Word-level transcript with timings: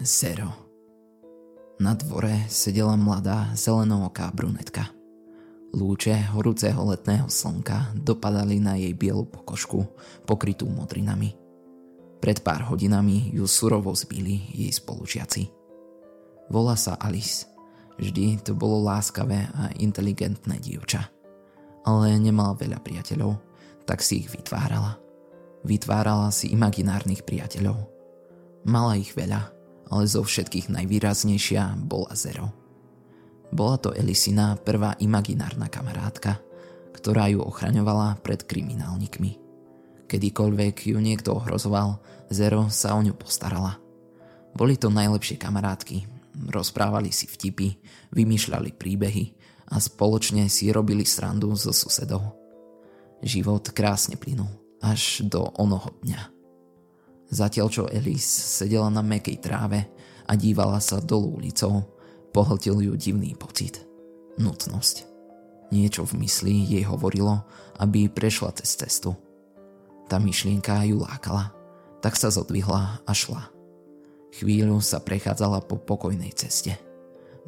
Zero. 0.00 0.48
Na 1.76 1.92
dvore 1.92 2.48
sedela 2.48 2.96
mladá 2.96 3.52
zelenooká 3.52 4.32
brunetka. 4.32 4.88
Lúče 5.76 6.16
horúceho 6.32 6.80
letného 6.88 7.28
slnka 7.28 7.92
dopadali 7.92 8.56
na 8.56 8.80
jej 8.80 8.96
bielu 8.96 9.28
pokožku, 9.28 9.84
pokrytú 10.24 10.64
modrinami. 10.72 11.36
Pred 12.24 12.40
pár 12.40 12.72
hodinami 12.72 13.36
ju 13.36 13.44
surovo 13.44 13.92
zbili 13.92 14.40
jej 14.56 14.72
spolužiaci. 14.72 15.52
Volá 16.48 16.72
sa 16.76 16.96
Alice. 16.96 17.48
Vždy 18.00 18.40
to 18.40 18.56
bolo 18.56 18.80
láskavé 18.88 19.52
a 19.52 19.76
inteligentné 19.76 20.56
dievča. 20.56 21.12
Ale 21.84 22.16
nemala 22.16 22.56
veľa 22.56 22.80
priateľov, 22.80 23.36
tak 23.84 24.00
si 24.00 24.24
ich 24.24 24.32
vytvárala. 24.32 24.96
Vytvárala 25.68 26.32
si 26.32 26.48
imaginárnych 26.54 27.26
priateľov. 27.26 27.76
Mala 28.62 28.94
ich 28.94 29.10
veľa, 29.18 29.61
ale 29.92 30.08
zo 30.08 30.24
všetkých 30.24 30.72
najvýraznejšia 30.72 31.76
bola 31.84 32.16
Zero. 32.16 32.48
Bola 33.52 33.76
to 33.76 33.92
Elisina 33.92 34.56
prvá 34.56 34.96
imaginárna 34.96 35.68
kamarátka, 35.68 36.40
ktorá 36.96 37.28
ju 37.28 37.44
ochraňovala 37.44 38.16
pred 38.24 38.40
kriminálnikmi. 38.48 39.36
Kedykoľvek 40.08 40.96
ju 40.96 40.96
niekto 40.96 41.36
ohrozoval, 41.36 42.00
Zero 42.32 42.72
sa 42.72 42.96
o 42.96 43.04
ňu 43.04 43.12
postarala. 43.12 43.76
Boli 44.56 44.80
to 44.80 44.88
najlepšie 44.88 45.36
kamarátky, 45.36 46.08
rozprávali 46.48 47.12
si 47.12 47.28
vtipy, 47.28 47.76
vymýšľali 48.16 48.72
príbehy 48.72 49.24
a 49.68 49.76
spoločne 49.76 50.48
si 50.48 50.72
robili 50.72 51.04
srandu 51.04 51.52
so 51.52 51.76
susedov. 51.76 52.40
Život 53.20 53.76
krásne 53.76 54.16
plynul, 54.16 54.48
až 54.80 55.24
do 55.28 55.44
onoho 55.60 55.92
dňa. 56.00 56.41
Zatiaľ 57.32 57.66
čo 57.72 57.88
Elis 57.88 58.28
sedela 58.28 58.92
na 58.92 59.00
mekej 59.00 59.40
tráve 59.40 59.88
a 60.28 60.36
dívala 60.36 60.76
sa 60.84 61.00
dolu 61.00 61.40
ulicou, 61.40 61.80
pohltil 62.36 62.84
ju 62.84 62.92
divný 62.92 63.32
pocit. 63.32 63.80
Nutnosť. 64.36 65.08
Niečo 65.72 66.04
v 66.04 66.20
mysli 66.20 66.68
jej 66.68 66.84
hovorilo, 66.84 67.40
aby 67.80 68.12
prešla 68.12 68.52
cez 68.60 68.76
cestu. 68.76 69.16
Tá 70.12 70.20
myšlienka 70.20 70.84
ju 70.84 71.00
lákala, 71.00 71.56
tak 72.04 72.20
sa 72.20 72.28
zodvihla 72.28 73.00
a 73.00 73.12
šla. 73.16 73.48
Chvíľu 74.36 74.84
sa 74.84 75.00
prechádzala 75.00 75.64
po 75.64 75.80
pokojnej 75.80 76.36
ceste. 76.36 76.76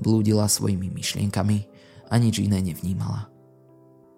Blúdila 0.01 0.49
svojimi 0.49 0.89
myšlienkami 0.89 1.69
a 2.09 2.17
nič 2.17 2.41
iné 2.41 2.65
nevnímala. 2.65 3.29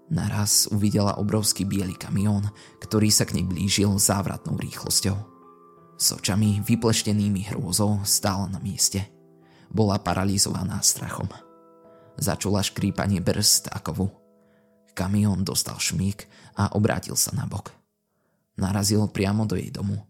Naraz 0.07 0.71
uvidela 0.71 1.19
obrovský 1.19 1.67
biely 1.67 1.99
kamión, 1.99 2.47
ktorý 2.79 3.11
sa 3.11 3.27
k 3.27 3.43
nej 3.43 3.47
blížil 3.51 3.91
závratnou 3.99 4.55
rýchlosťou. 4.55 5.36
S 5.97 6.13
očami 6.13 6.61
vypleštenými 6.61 7.53
hrôzou 7.53 8.05
stála 8.05 8.47
na 8.53 8.61
mieste. 8.61 9.09
Bola 9.73 9.97
paralizovaná 9.97 10.81
strachom. 10.85 11.29
Začula 12.21 12.61
škrípanie 12.61 13.25
brzd 13.25 13.73
a 13.73 13.81
kovu. 13.81 14.13
Kamión 14.97 15.45
dostal 15.45 15.77
šmík 15.77 16.29
a 16.57 16.73
obrátil 16.73 17.17
sa 17.17 17.33
na 17.37 17.45
bok. 17.45 17.73
Narazil 18.57 19.09
priamo 19.09 19.45
do 19.45 19.57
jej 19.57 19.69
domu. 19.69 20.01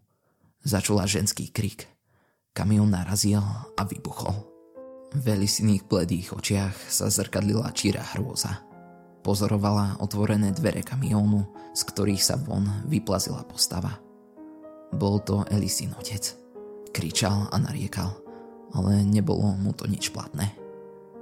Začula 0.63 1.03
ženský 1.03 1.51
krik. 1.51 1.87
Kamión 2.55 2.91
narazil 2.91 3.43
a 3.75 3.81
vybuchol. 3.83 4.35
V 5.15 5.23
Elisiných 5.23 5.87
bledých 5.87 6.35
očiach 6.35 6.75
sa 6.87 7.11
zrkadlila 7.11 7.71
číra 7.75 8.03
hrôza– 8.15 8.63
Pozorovala 9.27 9.99
otvorené 9.99 10.55
dvere 10.55 10.79
kamiónu, 10.79 11.43
z 11.75 11.83
ktorých 11.83 12.23
sa 12.23 12.39
von 12.39 12.63
vyplazila 12.87 13.43
postava. 13.43 14.06
Bol 14.93 15.19
to 15.23 15.43
Elisin 15.51 15.91
otec. 15.99 16.35
Kričal 16.95 17.51
a 17.51 17.55
nariekal, 17.59 18.09
ale 18.73 19.03
nebolo 19.05 19.53
mu 19.59 19.75
to 19.75 19.85
nič 19.85 20.09
platné. 20.09 20.55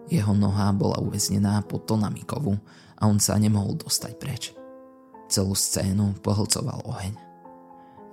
Jeho 0.05 0.37
noha 0.37 0.69
bola 0.71 1.01
uväznená 1.01 1.65
pod 1.65 1.89
tonami 1.89 2.21
kovu 2.23 2.53
a 2.95 3.09
on 3.09 3.17
sa 3.17 3.35
nemohol 3.41 3.73
dostať 3.75 4.13
preč. 4.21 4.53
Celú 5.25 5.57
scénu 5.57 6.21
pohlcoval 6.21 6.85
oheň. 6.85 7.13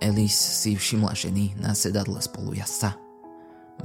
Elis 0.01 0.35
si 0.35 0.75
všimla 0.75 1.13
ženy 1.15 1.55
na 1.61 1.77
sedadle 1.77 2.19
spolujazca. 2.19 2.97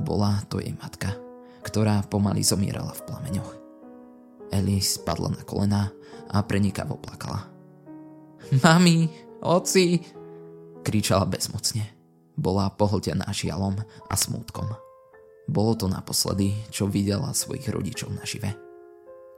Bola 0.01 0.41
to 0.47 0.63
jej 0.63 0.73
matka, 0.79 1.13
ktorá 1.61 2.01
pomaly 2.07 2.41
zomierala 2.41 2.95
v 2.95 3.05
plameňoch. 3.05 3.51
Elis 4.55 4.95
spadla 4.95 5.35
na 5.35 5.43
kolená 5.43 5.91
a 6.31 6.39
prenikavo 6.41 6.95
plakala. 6.97 7.51
Mami, 8.63 9.11
oci, 9.43 9.99
kričala 10.87 11.27
bezmocne. 11.27 11.83
Bola 12.39 12.71
pohltená 12.71 13.27
žialom 13.35 13.75
a 14.07 14.15
smútkom. 14.15 14.71
Bolo 15.51 15.75
to 15.75 15.91
naposledy, 15.91 16.55
čo 16.71 16.87
videla 16.87 17.35
svojich 17.35 17.67
rodičov 17.67 18.15
nažive. 18.15 18.55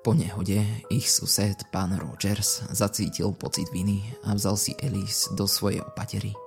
Po 0.06 0.14
nehode 0.14 0.62
ich 0.94 1.10
sused, 1.10 1.58
pán 1.74 1.98
Rogers, 1.98 2.62
zacítil 2.70 3.34
pocit 3.34 3.66
viny 3.74 4.06
a 4.30 4.38
vzal 4.38 4.54
si 4.54 4.78
Elise 4.78 5.34
do 5.34 5.50
svojej 5.50 5.82
opatery. 5.82 6.38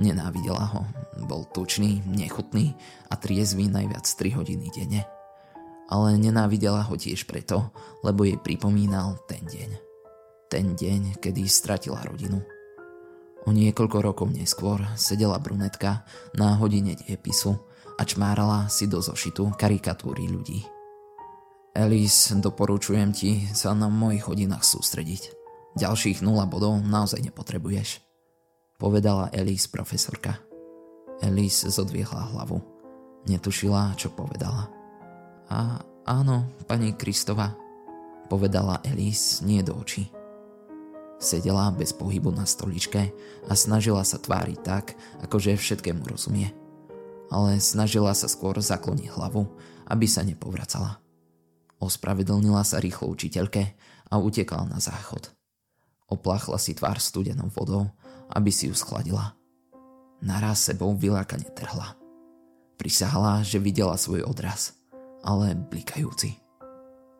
Nenávidela 0.00 0.64
ho, 0.72 0.82
bol 1.28 1.44
tučný, 1.52 2.00
nechutný 2.08 2.72
a 3.12 3.20
triezvý 3.20 3.68
najviac 3.68 4.08
3 4.08 4.40
hodiny 4.40 4.72
denne 4.72 5.04
ale 5.90 6.14
nenávidela 6.16 6.86
ho 6.86 6.94
tiež 6.94 7.26
preto, 7.26 7.74
lebo 8.06 8.22
jej 8.22 8.38
pripomínal 8.38 9.18
ten 9.26 9.42
deň. 9.42 9.70
Ten 10.46 10.78
deň, 10.78 11.18
kedy 11.18 11.42
stratila 11.50 11.98
rodinu. 12.06 12.38
O 13.48 13.56
niekoľko 13.56 13.98
rokov 14.04 14.28
neskôr 14.36 14.84
sedela 15.00 15.40
brunetka 15.40 16.04
na 16.36 16.60
hodine 16.60 16.92
diepisu 16.92 17.56
a 17.96 18.02
čmárala 18.04 18.68
si 18.68 18.84
do 18.84 19.00
zošitu 19.00 19.56
karikatúry 19.56 20.28
ľudí. 20.28 20.64
Elis, 21.72 22.34
doporučujem 22.34 23.10
ti 23.14 23.46
sa 23.54 23.72
na 23.72 23.86
mojich 23.86 24.26
hodinách 24.26 24.66
sústrediť. 24.66 25.32
Ďalších 25.78 26.20
0 26.20 26.34
bodov 26.50 26.82
naozaj 26.82 27.22
nepotrebuješ. 27.22 28.02
Povedala 28.76 29.30
Elis 29.30 29.70
profesorka. 29.70 30.40
Elis 31.22 31.62
zodviehla 31.62 32.34
hlavu. 32.34 32.58
Netušila, 33.28 33.94
čo 33.94 34.10
povedala. 34.10 34.72
A 35.52 35.78
áno, 36.08 36.48
pani 36.64 36.96
Kristova, 36.96 37.52
povedala 38.30 38.80
Elise 38.86 39.42
nie 39.44 39.60
do 39.60 39.74
očí. 39.74 40.06
Sedela 41.20 41.68
bez 41.68 41.92
pohybu 41.92 42.32
na 42.32 42.48
stoličke 42.48 43.12
a 43.44 43.52
snažila 43.52 44.00
sa 44.08 44.16
tváriť 44.16 44.58
tak, 44.64 44.96
akože 45.20 45.60
všetkému 45.60 46.08
rozumie. 46.08 46.50
Ale 47.28 47.60
snažila 47.60 48.16
sa 48.16 48.26
skôr 48.26 48.56
zakloniť 48.56 49.12
hlavu, 49.12 49.44
aby 49.86 50.06
sa 50.08 50.24
nepovracala. 50.24 50.98
Ospravedlnila 51.76 52.64
sa 52.64 52.80
rýchlo 52.80 53.12
učiteľke 53.12 53.62
a 54.10 54.14
utekala 54.16 54.64
na 54.66 54.80
záchod. 54.80 55.28
Opláchla 56.08 56.58
si 56.58 56.74
tvár 56.74 56.98
studenou 56.98 57.52
vodou, 57.52 57.92
aby 58.32 58.50
si 58.50 58.66
ju 58.66 58.74
schladila. 58.74 59.36
Naraz 60.24 60.64
sebou 60.64 60.96
vylákane 60.96 61.52
trhla. 61.54 61.94
Prisahala, 62.80 63.44
že 63.44 63.60
videla 63.60 63.94
svoj 63.94 64.24
odraz– 64.24 64.72
ale 65.24 65.56
blikajúci. 65.56 66.39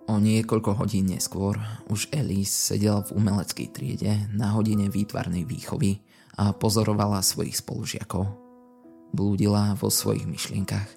O 0.09 0.17
niekoľko 0.17 0.81
hodín 0.81 1.13
neskôr 1.13 1.61
už 1.93 2.09
Elise 2.15 2.73
sedela 2.73 3.05
v 3.05 3.21
umeleckej 3.21 3.69
triede 3.75 4.13
na 4.33 4.57
hodine 4.57 4.89
výtvarnej 4.89 5.45
výchovy 5.45 6.01
a 6.41 6.57
pozorovala 6.57 7.21
svojich 7.21 7.61
spolužiakov. 7.61 8.25
Blúdila 9.13 9.77
vo 9.77 9.91
svojich 9.91 10.25
myšlienkach. 10.25 10.89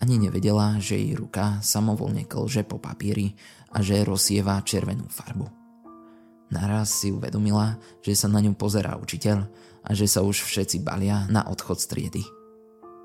Ani 0.00 0.16
nevedela, 0.16 0.80
že 0.80 0.96
jej 0.96 1.12
ruka 1.12 1.60
samovolne 1.60 2.24
klže 2.24 2.64
po 2.64 2.80
papieri 2.80 3.36
a 3.70 3.84
že 3.84 4.00
rozsieva 4.00 4.64
červenú 4.64 5.06
farbu. 5.06 5.46
Naraz 6.50 6.90
si 6.90 7.14
uvedomila, 7.14 7.78
že 8.02 8.18
sa 8.18 8.26
na 8.26 8.42
ňu 8.42 8.58
pozerá 8.58 8.98
učiteľ 8.98 9.38
a 9.86 9.90
že 9.94 10.10
sa 10.10 10.24
už 10.26 10.42
všetci 10.42 10.82
balia 10.82 11.28
na 11.30 11.46
odchod 11.46 11.78
z 11.78 11.86
triedy. 11.86 12.24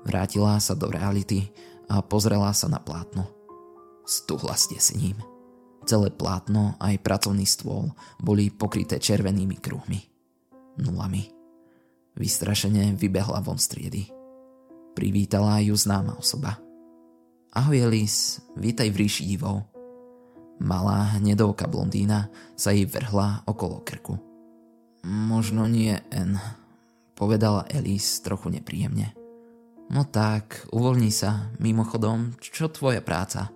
Vrátila 0.02 0.58
sa 0.58 0.74
do 0.74 0.90
reality 0.90 1.54
a 1.86 2.02
pozrela 2.02 2.50
sa 2.50 2.66
na 2.66 2.82
plátno. 2.82 3.30
Stuhla 4.02 4.58
ste 4.58 4.78
s 4.82 4.90
ním. 4.94 5.35
Celé 5.86 6.10
plátno 6.10 6.74
aj 6.82 6.98
pracovný 6.98 7.46
stôl 7.46 7.94
boli 8.18 8.50
pokryté 8.50 8.98
červenými 8.98 9.54
kruhmi. 9.62 10.02
Nulami. 10.82 11.30
Vystrašene 12.18 12.98
vybehla 12.98 13.38
von 13.38 13.54
z 13.54 13.66
triedy. 13.70 14.02
Privítala 14.98 15.62
ju 15.62 15.78
známa 15.78 16.18
osoba. 16.18 16.58
Ahoj 17.54 17.86
Elis, 17.86 18.42
vítaj 18.58 18.90
v 18.90 19.06
ríši 19.06 19.30
divov. 19.30 19.62
Malá 20.58 21.22
hnedovka 21.22 21.70
blondína 21.70 22.34
sa 22.58 22.74
jej 22.74 22.90
vrhla 22.90 23.46
okolo 23.46 23.86
krku. 23.86 24.18
Možno 25.06 25.70
nie 25.70 25.94
N, 26.10 26.34
povedala 27.14 27.62
Elis 27.70 28.26
trochu 28.26 28.50
nepríjemne. 28.50 29.14
No 29.86 30.02
tak, 30.02 30.66
uvoľni 30.74 31.14
sa, 31.14 31.54
mimochodom, 31.62 32.34
čo 32.42 32.66
tvoja 32.66 32.98
práca? 32.98 33.54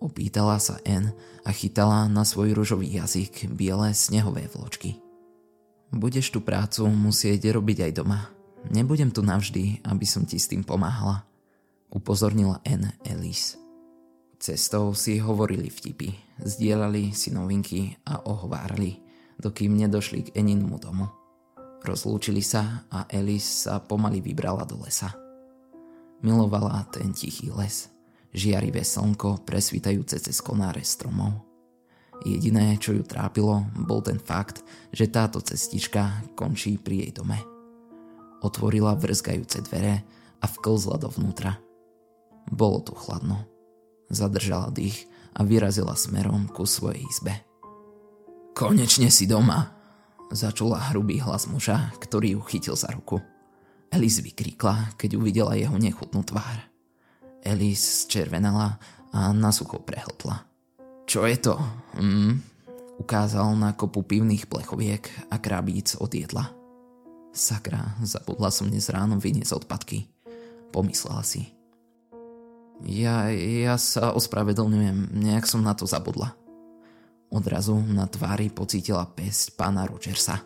Opýtala 0.00 0.56
sa 0.56 0.80
N 0.88 1.12
a 1.44 1.52
chytala 1.52 2.08
na 2.08 2.24
svoj 2.24 2.56
ružový 2.56 2.88
jazyk 2.88 3.52
biele 3.52 3.92
snehové 3.92 4.48
vločky. 4.48 4.96
Budeš 5.92 6.32
tú 6.32 6.40
prácu 6.40 6.88
musieť 6.88 7.52
robiť 7.52 7.84
aj 7.84 7.92
doma. 8.00 8.32
Nebudem 8.72 9.12
tu 9.12 9.20
navždy, 9.20 9.84
aby 9.84 10.06
som 10.08 10.24
ti 10.24 10.40
s 10.40 10.48
tým 10.48 10.64
pomáhala. 10.64 11.28
upozornila 11.90 12.62
N. 12.62 12.94
Ellis. 13.02 13.58
Cestou 14.40 14.94
si 14.96 15.20
hovorili 15.20 15.68
vtipy, 15.68 16.38
zdieľali 16.40 17.12
si 17.12 17.28
novinky 17.34 17.98
a 18.06 18.24
ohovárali, 18.24 19.02
dokým 19.36 19.76
nedošli 19.76 20.30
k 20.30 20.38
Eninmu 20.38 20.80
domu. 20.80 21.10
Rozlúčili 21.84 22.40
sa 22.40 22.88
a 22.88 23.04
Elis 23.10 23.66
sa 23.66 23.82
pomaly 23.82 24.24
vybrala 24.24 24.64
do 24.64 24.80
lesa. 24.80 25.12
Milovala 26.24 26.88
ten 26.88 27.12
tichý 27.12 27.52
les, 27.52 27.90
žiarivé 28.34 28.86
slnko 28.86 29.42
presvítajúce 29.46 30.22
cez 30.22 30.36
konáre 30.42 30.82
stromov. 30.86 31.46
Jediné, 32.20 32.76
čo 32.76 32.92
ju 32.92 33.00
trápilo, 33.00 33.64
bol 33.72 34.04
ten 34.04 34.20
fakt, 34.20 34.60
že 34.92 35.08
táto 35.08 35.40
cestička 35.40 36.20
končí 36.36 36.76
pri 36.76 37.08
jej 37.08 37.12
dome. 37.16 37.40
Otvorila 38.44 38.92
vrzgajúce 38.96 39.64
dvere 39.64 40.04
a 40.40 40.46
vklzla 40.48 41.00
dovnútra. 41.00 41.56
Bolo 42.48 42.84
tu 42.84 42.92
chladno. 42.92 43.48
Zadržala 44.12 44.68
dých 44.68 45.08
a 45.32 45.46
vyrazila 45.46 45.96
smerom 45.96 46.50
ku 46.50 46.68
svojej 46.68 47.00
izbe. 47.08 47.40
Konečne 48.52 49.08
si 49.08 49.24
doma, 49.24 49.72
začula 50.28 50.92
hrubý 50.92 51.22
hlas 51.22 51.48
muža, 51.48 51.94
ktorý 52.02 52.36
ju 52.36 52.40
chytil 52.50 52.76
za 52.76 52.92
ruku. 52.92 53.22
Elis 53.90 54.20
vykríkla, 54.22 54.94
keď 55.00 55.16
uvidela 55.16 55.56
jeho 55.56 55.74
nechutnú 55.78 56.22
tvár. 56.22 56.69
Elis 57.40 58.06
zčervenala 58.06 58.76
a 59.10 59.32
na 59.32 59.50
sucho 59.50 59.80
prehltla. 59.80 60.44
Čo 61.10 61.26
je 61.26 61.36
to? 61.42 61.58
Mm, 61.98 62.38
ukázal 63.02 63.56
na 63.58 63.74
kopu 63.74 64.06
pivných 64.06 64.46
plechoviek 64.46 65.10
a 65.32 65.42
krabíc 65.42 65.98
od 65.98 66.14
jedla. 66.14 66.52
Sakra, 67.30 67.98
zabudla 68.02 68.50
som 68.50 68.70
dnes 68.70 68.90
ráno 68.90 69.18
vyniesť 69.18 69.64
odpadky. 69.64 70.06
Pomyslela 70.70 71.22
si. 71.26 71.50
Ja, 72.86 73.28
ja 73.34 73.76
sa 73.76 74.14
ospravedlňujem, 74.16 75.12
nejak 75.12 75.44
som 75.44 75.60
na 75.60 75.76
to 75.76 75.84
zabudla. 75.84 76.32
Odrazu 77.30 77.78
na 77.78 78.10
tvári 78.10 78.50
pocítila 78.50 79.06
pesť 79.06 79.54
pána 79.54 79.86
Rogersa. 79.86 80.42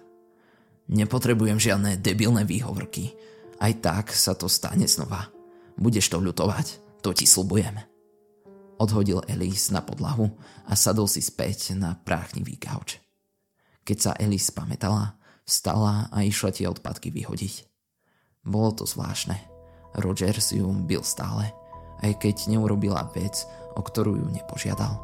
Nepotrebujem 0.92 1.56
žiadne 1.56 1.96
debilné 1.96 2.44
výhovorky. 2.44 3.16
Aj 3.56 3.72
tak 3.80 4.12
sa 4.12 4.36
to 4.36 4.50
stane 4.52 4.84
znova. 4.84 5.32
Budeš 5.80 6.12
to 6.12 6.20
ľutovať, 6.20 6.83
to 7.04 7.12
ti 7.12 7.28
slubujem. 7.28 7.76
Odhodil 8.80 9.20
Elise 9.28 9.76
na 9.76 9.84
podlahu 9.84 10.32
a 10.64 10.72
sadol 10.72 11.04
si 11.04 11.20
späť 11.20 11.76
na 11.76 12.00
práchnivý 12.00 12.56
gauč. 12.56 12.96
Keď 13.84 13.98
sa 14.00 14.16
Elise 14.16 14.56
pamätala, 14.56 15.20
vstala 15.44 16.08
a 16.08 16.24
išla 16.24 16.56
tie 16.56 16.64
odpadky 16.64 17.12
vyhodiť. 17.12 17.68
Bolo 18.48 18.72
to 18.72 18.88
zvláštne. 18.88 19.36
Rogers 20.00 20.56
ju 20.56 20.64
byl 20.72 21.04
stále, 21.04 21.52
aj 22.00 22.24
keď 22.24 22.56
neurobila 22.56 23.12
vec, 23.12 23.44
o 23.76 23.84
ktorú 23.84 24.18
ju 24.18 24.26
nepožiadal. 24.32 24.96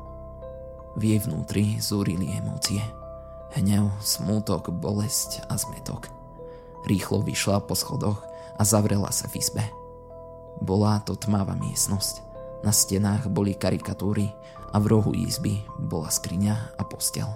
V 0.99 1.03
jej 1.05 1.21
vnútri 1.23 1.79
zúrili 1.79 2.33
emócie. 2.33 2.83
Hnev, 3.55 3.93
smútok, 4.03 4.73
bolesť 4.73 5.47
a 5.47 5.55
zmetok. 5.55 6.11
Rýchlo 6.89 7.23
vyšla 7.23 7.63
po 7.63 7.77
schodoch 7.77 8.25
a 8.59 8.63
zavrela 8.67 9.13
sa 9.15 9.31
v 9.31 9.39
izbe. 9.39 9.80
Bola 10.59 10.99
to 11.07 11.15
tmavá 11.15 11.55
miestnosť. 11.55 12.27
Na 12.67 12.75
stenách 12.75 13.31
boli 13.31 13.55
karikatúry 13.55 14.27
a 14.75 14.77
v 14.83 14.87
rohu 14.91 15.15
izby 15.15 15.63
bola 15.79 16.11
skriňa 16.11 16.75
a 16.77 16.83
postel. 16.85 17.31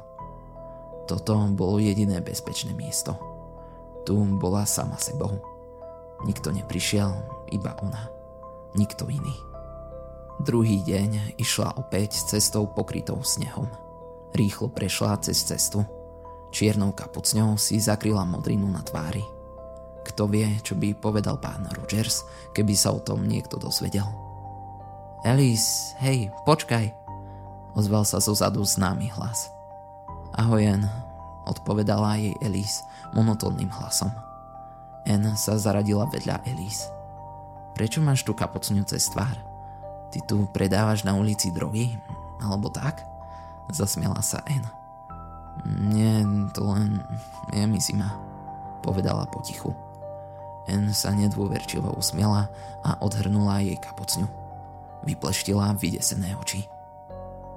Toto 1.06 1.36
bolo 1.52 1.78
jediné 1.78 2.18
bezpečné 2.24 2.74
miesto. 2.74 3.16
Tu 4.04 4.16
bola 4.36 4.68
sama 4.68 5.00
sebou. 5.00 5.40
Nikto 6.24 6.52
neprišiel, 6.52 7.12
iba 7.52 7.76
ona. 7.80 8.08
Nikto 8.76 9.08
iný. 9.08 9.36
Druhý 10.40 10.82
deň 10.82 11.38
išla 11.38 11.78
opäť 11.78 12.20
cestou 12.26 12.66
pokrytou 12.66 13.22
snehom. 13.22 13.68
Rýchlo 14.34 14.68
prešla 14.72 15.20
cez 15.22 15.40
cestu. 15.46 15.86
Čiernou 16.50 16.90
kapucňou 16.90 17.54
si 17.54 17.78
zakryla 17.78 18.26
modrinu 18.26 18.66
na 18.66 18.82
tvári. 18.82 19.33
Kto 20.04 20.28
vie, 20.28 20.46
čo 20.60 20.76
by 20.76 20.92
povedal 20.94 21.40
pán 21.40 21.64
Rogers, 21.72 22.22
keby 22.52 22.76
sa 22.76 22.92
o 22.92 23.00
tom 23.00 23.24
niekto 23.24 23.56
dozvedel. 23.56 24.04
Elis, 25.24 25.96
hej, 26.04 26.28
počkaj, 26.44 26.92
ozval 27.72 28.04
sa 28.04 28.20
zo 28.20 28.36
zadu 28.36 28.60
známy 28.60 29.08
hlas. 29.16 29.48
Ahoj, 30.36 30.60
N, 30.60 30.84
odpovedala 31.48 32.20
jej 32.20 32.36
Elis 32.44 32.84
monotónnym 33.16 33.72
hlasom. 33.72 34.12
N 35.08 35.32
sa 35.36 35.56
zaradila 35.56 36.04
vedľa 36.12 36.44
Elis. 36.48 36.88
Prečo 37.72 38.04
máš 38.04 38.22
tu 38.22 38.36
kapocňu 38.36 38.84
cez 38.84 39.08
tvár? 39.08 39.34
Ty 40.12 40.18
tu 40.28 40.46
predávaš 40.52 41.02
na 41.02 41.16
ulici 41.16 41.50
drogy? 41.50 41.96
Alebo 42.44 42.68
tak? 42.68 43.02
Zasmiela 43.72 44.20
sa 44.20 44.44
N. 44.46 44.64
Nie, 45.64 46.20
to 46.52 46.66
len 46.68 47.00
je 47.54 47.64
mi 47.64 47.80
zima, 47.80 48.12
povedala 48.82 49.24
potichu. 49.30 49.72
N 50.64 50.92
sa 50.96 51.12
nedôverčivo 51.12 51.92
usmiela 51.92 52.48
a 52.80 52.96
odhrnula 53.04 53.60
jej 53.60 53.76
kapocňu. 53.76 54.26
Vypleštila 55.04 55.76
vydesené 55.76 56.32
oči. 56.40 56.64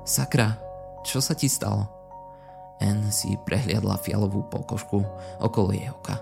Sakra, 0.03 0.59
čo 1.07 1.23
sa 1.23 1.31
ti 1.31 1.47
stalo? 1.47 1.87
N 2.83 3.09
si 3.09 3.39
prehliadla 3.39 3.97
fialovú 4.03 4.45
pokožku 4.51 5.01
okolo 5.39 5.71
jej 5.71 5.87
oka. 5.89 6.19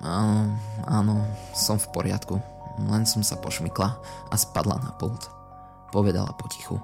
Áno, 0.00 0.56
áno, 0.86 1.26
som 1.52 1.76
v 1.76 1.90
poriadku. 1.92 2.38
Len 2.80 3.04
som 3.04 3.20
sa 3.20 3.36
pošmykla 3.36 3.88
a 4.30 4.34
spadla 4.38 4.80
na 4.80 4.94
pult. 4.96 5.28
Povedala 5.92 6.32
potichu. 6.38 6.80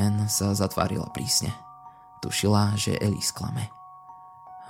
N 0.00 0.30
sa 0.30 0.54
zatvárila 0.54 1.10
prísne. 1.12 1.52
Tušila, 2.24 2.78
že 2.80 2.96
Eli 2.96 3.20
sklame. 3.20 3.68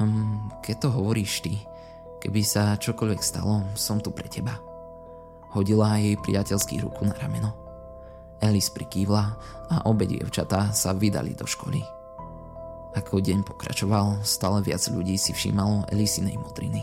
Hm, 0.03 0.59
keď 0.59 0.75
to 0.83 0.89
hovoríš 0.91 1.47
ty, 1.47 1.63
keby 2.25 2.41
sa 2.41 2.81
čokoľvek 2.81 3.21
stalo, 3.21 3.69
som 3.77 4.01
tu 4.01 4.09
pre 4.09 4.25
teba. 4.33 4.57
Hodila 5.53 6.01
jej 6.01 6.17
priateľský 6.17 6.81
ruku 6.81 7.05
na 7.05 7.13
rameno. 7.21 7.53
Elis 8.41 8.73
prikývla 8.73 9.25
a 9.69 9.85
obe 9.85 10.09
dievčatá 10.09 10.73
sa 10.73 10.97
vydali 10.97 11.37
do 11.37 11.45
školy. 11.45 11.85
Ako 12.97 13.21
deň 13.21 13.45
pokračoval, 13.45 14.25
stále 14.25 14.65
viac 14.65 14.81
ľudí 14.89 15.21
si 15.21 15.37
všímalo 15.37 15.85
Elisinej 15.93 16.41
modriny. 16.41 16.81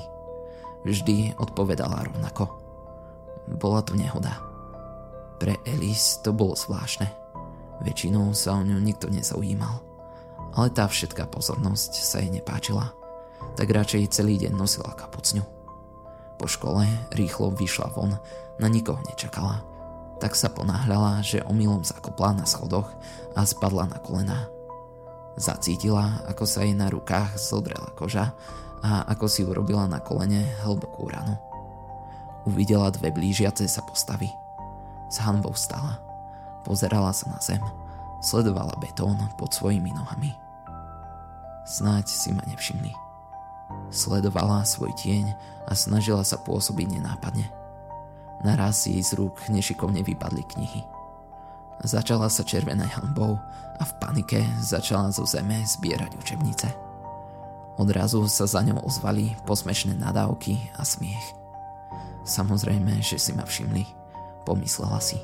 Vždy 0.85 1.33
odpovedala 1.41 2.05
rovnako. 2.05 2.45
Bola 3.57 3.81
to 3.81 3.97
nehoda. 3.97 4.37
Pre 5.41 5.57
Elis 5.65 6.21
to 6.21 6.29
bolo 6.29 6.53
zvláštne. 6.53 7.09
Väčšinou 7.81 8.29
sa 8.37 8.55
o 8.55 8.61
ňu 8.61 8.77
nikto 8.77 9.09
nezaujímal. 9.09 9.81
Ale 10.53 10.69
tá 10.69 10.85
všetká 10.85 11.25
pozornosť 11.33 11.91
sa 11.97 12.21
jej 12.21 12.29
nepáčila. 12.29 13.00
Tak 13.55 13.67
radšej 13.67 14.11
celý 14.13 14.39
deň 14.41 14.53
nosila 14.55 14.95
kapucňu. 14.95 15.43
Po 16.39 16.45
škole 16.49 16.87
rýchlo 17.13 17.53
vyšla 17.53 17.93
von, 17.93 18.17
na 18.57 18.67
nikoho 18.69 19.01
nečakala– 19.05 19.61
tak 20.21 20.37
sa 20.37 20.53
ponáhľala, 20.53 21.25
že 21.25 21.41
omylom 21.49 21.81
zakopla 21.81 22.37
na 22.37 22.45
schodoch 22.45 22.93
a 23.33 23.41
spadla 23.41 23.89
na 23.89 23.97
kolená. 23.97 24.45
Zacítila, 25.33 26.21
ako 26.29 26.45
sa 26.45 26.61
jej 26.61 26.77
na 26.77 26.93
rukách 26.93 27.41
zodrela 27.41 27.89
koža 27.97 28.29
a 28.85 29.01
ako 29.09 29.25
si 29.25 29.41
urobila 29.41 29.89
na 29.89 29.97
kolene 29.97 30.45
hlbokú 30.61 31.09
ranu. 31.09 31.33
Uvidela 32.45 32.93
dve 32.93 33.09
blížiace 33.09 33.65
sa 33.65 33.81
postavy. 33.81 34.29
S 35.09 35.17
hanbou 35.25 35.57
stala. 35.57 35.97
Pozerala 36.61 37.09
sa 37.17 37.33
na 37.33 37.41
zem. 37.41 37.61
Sledovala 38.21 38.77
betón 38.77 39.17
pod 39.41 39.49
svojimi 39.57 39.89
nohami. 39.89 40.37
Snáď 41.65 42.05
si 42.05 42.29
ma 42.29 42.45
nevšimli. 42.45 43.10
Sledovala 43.91 44.63
svoj 44.63 44.95
tieň 44.99 45.31
a 45.67 45.75
snažila 45.75 46.23
sa 46.23 46.39
pôsobiť 46.39 46.99
nenápadne– 46.99 47.49
Naraz 48.41 48.89
jej 48.89 48.97
z 49.05 49.13
rúk 49.21 49.37
nešikovne 49.53 50.01
vypadli 50.01 50.41
knihy. 50.41 50.81
Začala 51.85 52.25
sa 52.29 52.41
červenej 52.41 52.89
hanbou 52.89 53.37
a 53.77 53.83
v 53.85 53.93
panike 54.01 54.41
začala 54.61 55.13
zo 55.13 55.29
zeme 55.29 55.61
zbierať 55.61 56.17
učebnice. 56.17 56.69
Odrazu 57.77 58.25
sa 58.29 58.49
za 58.49 58.61
ňou 58.65 58.81
ozvali 58.81 59.33
posmešné 59.45 59.97
nadávky 59.97 60.57
a 60.77 60.85
smiech. 60.85 61.37
Samozrejme, 62.25 63.01
že 63.01 63.17
si 63.17 63.33
ma 63.33 63.45
všimli, 63.45 63.85
pomyslela 64.45 65.01
si. 65.01 65.17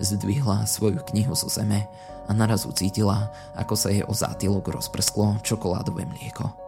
Zdvihla 0.00 0.68
svoju 0.68 1.00
knihu 1.12 1.32
zo 1.32 1.48
zeme 1.48 1.88
a 2.28 2.30
naraz 2.36 2.68
ucítila, 2.68 3.32
ako 3.56 3.74
sa 3.76 3.88
jej 3.88 4.04
o 4.04 4.12
zátilok 4.12 4.68
rozprsklo 4.68 5.40
čokoládové 5.40 6.04
mlieko. 6.04 6.67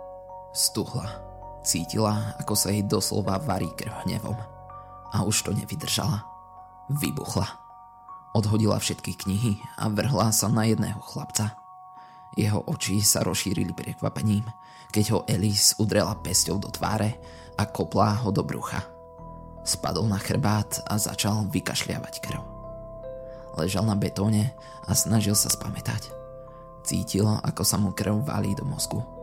Stuhla. 0.50 1.06
Cítila, 1.62 2.34
ako 2.42 2.58
sa 2.58 2.74
jej 2.74 2.82
doslova 2.82 3.38
varí 3.38 3.70
krv 3.76 4.02
hnevom 4.02 4.34
a 5.12 5.22
už 5.22 5.46
to 5.46 5.50
nevydržala. 5.54 6.26
Vybuchla. 6.90 7.46
Odhodila 8.34 8.78
všetky 8.78 9.14
knihy 9.14 9.62
a 9.78 9.86
vrhla 9.86 10.34
sa 10.34 10.50
na 10.50 10.66
jedného 10.66 10.98
chlapca. 11.02 11.54
Jeho 12.38 12.62
oči 12.66 13.02
sa 13.02 13.26
rozšírili 13.26 13.74
prekvapením, 13.74 14.46
keď 14.90 15.04
ho 15.14 15.18
Elis 15.26 15.78
udrela 15.78 16.14
pesťou 16.18 16.58
do 16.58 16.70
tváre 16.70 17.18
a 17.58 17.66
kopla 17.66 18.22
ho 18.22 18.30
do 18.34 18.42
brucha. 18.42 18.82
Spadol 19.62 20.08
na 20.08 20.18
chrbát 20.18 20.82
a 20.88 20.96
začal 20.98 21.46
vykašľavať 21.50 22.14
krv. 22.22 22.42
Ležal 23.58 23.84
na 23.86 23.98
betóne 23.98 24.54
a 24.86 24.94
snažil 24.94 25.34
sa 25.34 25.50
spamätať. 25.50 26.10
Cítil, 26.86 27.26
ako 27.26 27.62
sa 27.66 27.76
mu 27.76 27.92
krv 27.92 28.24
valí 28.24 28.54
do 28.56 28.64
mozgu. 28.64 29.19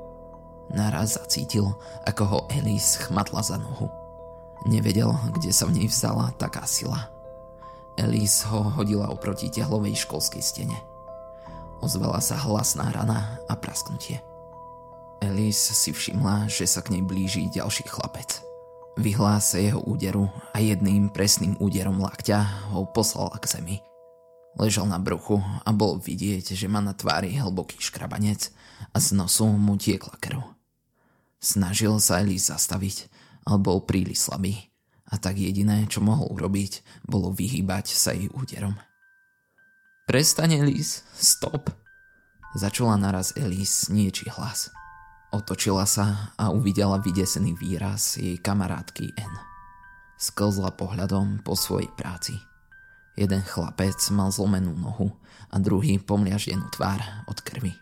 Naraz 0.68 1.16
zacítil, 1.16 1.72
ako 2.04 2.24
ho 2.28 2.40
Elise 2.52 3.00
chmatla 3.08 3.40
za 3.40 3.56
nohu. 3.56 3.88
Nevedel, 4.68 5.16
kde 5.32 5.56
sa 5.56 5.64
v 5.64 5.80
nej 5.80 5.88
vzala 5.88 6.36
taká 6.36 6.68
sila. 6.68 7.08
Elise 7.96 8.46
ho 8.52 8.68
hodila 8.76 9.08
oproti 9.08 9.48
tehlovej 9.48 9.96
školskej 10.06 10.44
stene. 10.44 10.78
Ozvala 11.80 12.20
sa 12.20 12.36
hlasná 12.36 12.90
rana 12.92 13.40
a 13.48 13.54
prasknutie. 13.56 14.20
Elise 15.24 15.74
si 15.74 15.96
všimla, 15.96 16.50
že 16.52 16.70
sa 16.70 16.84
k 16.84 16.94
nej 16.98 17.04
blíži 17.06 17.50
ďalší 17.50 17.90
chlapec. 17.90 18.44
Vyhlá 18.98 19.38
sa 19.38 19.62
jeho 19.62 19.82
úderu 19.86 20.30
a 20.54 20.58
jedným 20.58 21.14
presným 21.14 21.54
úderom 21.62 22.02
lakťa 22.02 22.74
ho 22.74 22.86
poslala 22.90 23.38
k 23.38 23.46
zemi. 23.46 23.78
Ležal 24.58 24.90
na 24.90 24.98
bruchu 24.98 25.38
a 25.38 25.70
bol 25.70 26.02
vidieť, 26.02 26.58
že 26.58 26.66
má 26.66 26.82
na 26.82 26.98
tvári 26.98 27.38
hlboký 27.38 27.78
škrabanec 27.78 28.50
a 28.90 28.98
z 28.98 29.14
nosu 29.14 29.46
mu 29.46 29.78
tiekla 29.78 30.18
krv. 30.18 30.57
Snažil 31.38 31.94
sa 32.02 32.26
Elise 32.26 32.50
zastaviť, 32.50 33.10
ale 33.46 33.58
bol 33.62 33.86
príliš 33.86 34.26
slabý 34.26 34.58
a 35.08 35.16
tak 35.16 35.40
jediné, 35.40 35.88
čo 35.88 36.04
mohol 36.04 36.28
urobiť, 36.34 37.06
bolo 37.08 37.32
vyhýbať 37.32 37.94
sa 37.96 38.12
jej 38.12 38.28
úderom. 38.34 38.76
Prestane 40.08 40.60
Elise, 40.60 41.04
stop! 41.16 41.72
Začula 42.56 42.96
naraz 42.96 43.36
Elise 43.36 43.92
niečí 43.92 44.28
hlas. 44.34 44.72
Otočila 45.36 45.84
sa 45.84 46.32
a 46.40 46.50
uvidela 46.50 46.98
vydesený 47.04 47.60
výraz 47.60 48.16
jej 48.16 48.40
kamarátky 48.40 49.12
N. 49.20 49.34
Sklzla 50.16 50.72
pohľadom 50.74 51.44
po 51.44 51.54
svojej 51.54 51.92
práci. 51.94 52.40
Jeden 53.20 53.44
chlapec 53.44 54.00
mal 54.16 54.32
zlomenú 54.32 54.74
nohu 54.74 55.12
a 55.52 55.60
druhý 55.60 56.00
pomliaždenú 56.00 56.72
tvár 56.72 57.04
od 57.28 57.38
krvi. 57.44 57.76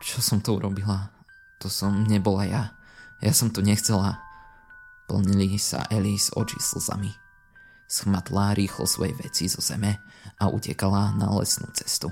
Čo 0.00 0.22
som 0.22 0.38
to 0.38 0.54
urobila? 0.56 1.15
To 1.64 1.72
som 1.72 2.04
nebola 2.04 2.44
ja. 2.44 2.64
Ja 3.24 3.32
som 3.32 3.48
to 3.48 3.64
nechcela. 3.64 4.20
Plnili 5.08 5.56
sa 5.56 5.88
Elise 5.88 6.34
oči 6.36 6.60
slzami. 6.60 7.14
Schmatla 7.86 8.58
rýchlo 8.58 8.84
svoje 8.84 9.14
veci 9.14 9.46
zo 9.46 9.62
zeme 9.62 10.02
a 10.42 10.50
utekala 10.50 11.14
na 11.14 11.30
lesnú 11.30 11.70
cestu. 11.72 12.10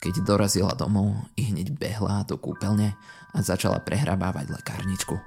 Keď 0.00 0.24
dorazila 0.24 0.72
domov, 0.72 1.12
i 1.36 1.52
hneď 1.52 1.76
behla 1.76 2.24
do 2.24 2.40
kúpeľne 2.40 2.96
a 3.34 3.38
začala 3.44 3.82
prehrabávať 3.84 4.48
lekárničku. 4.48 5.18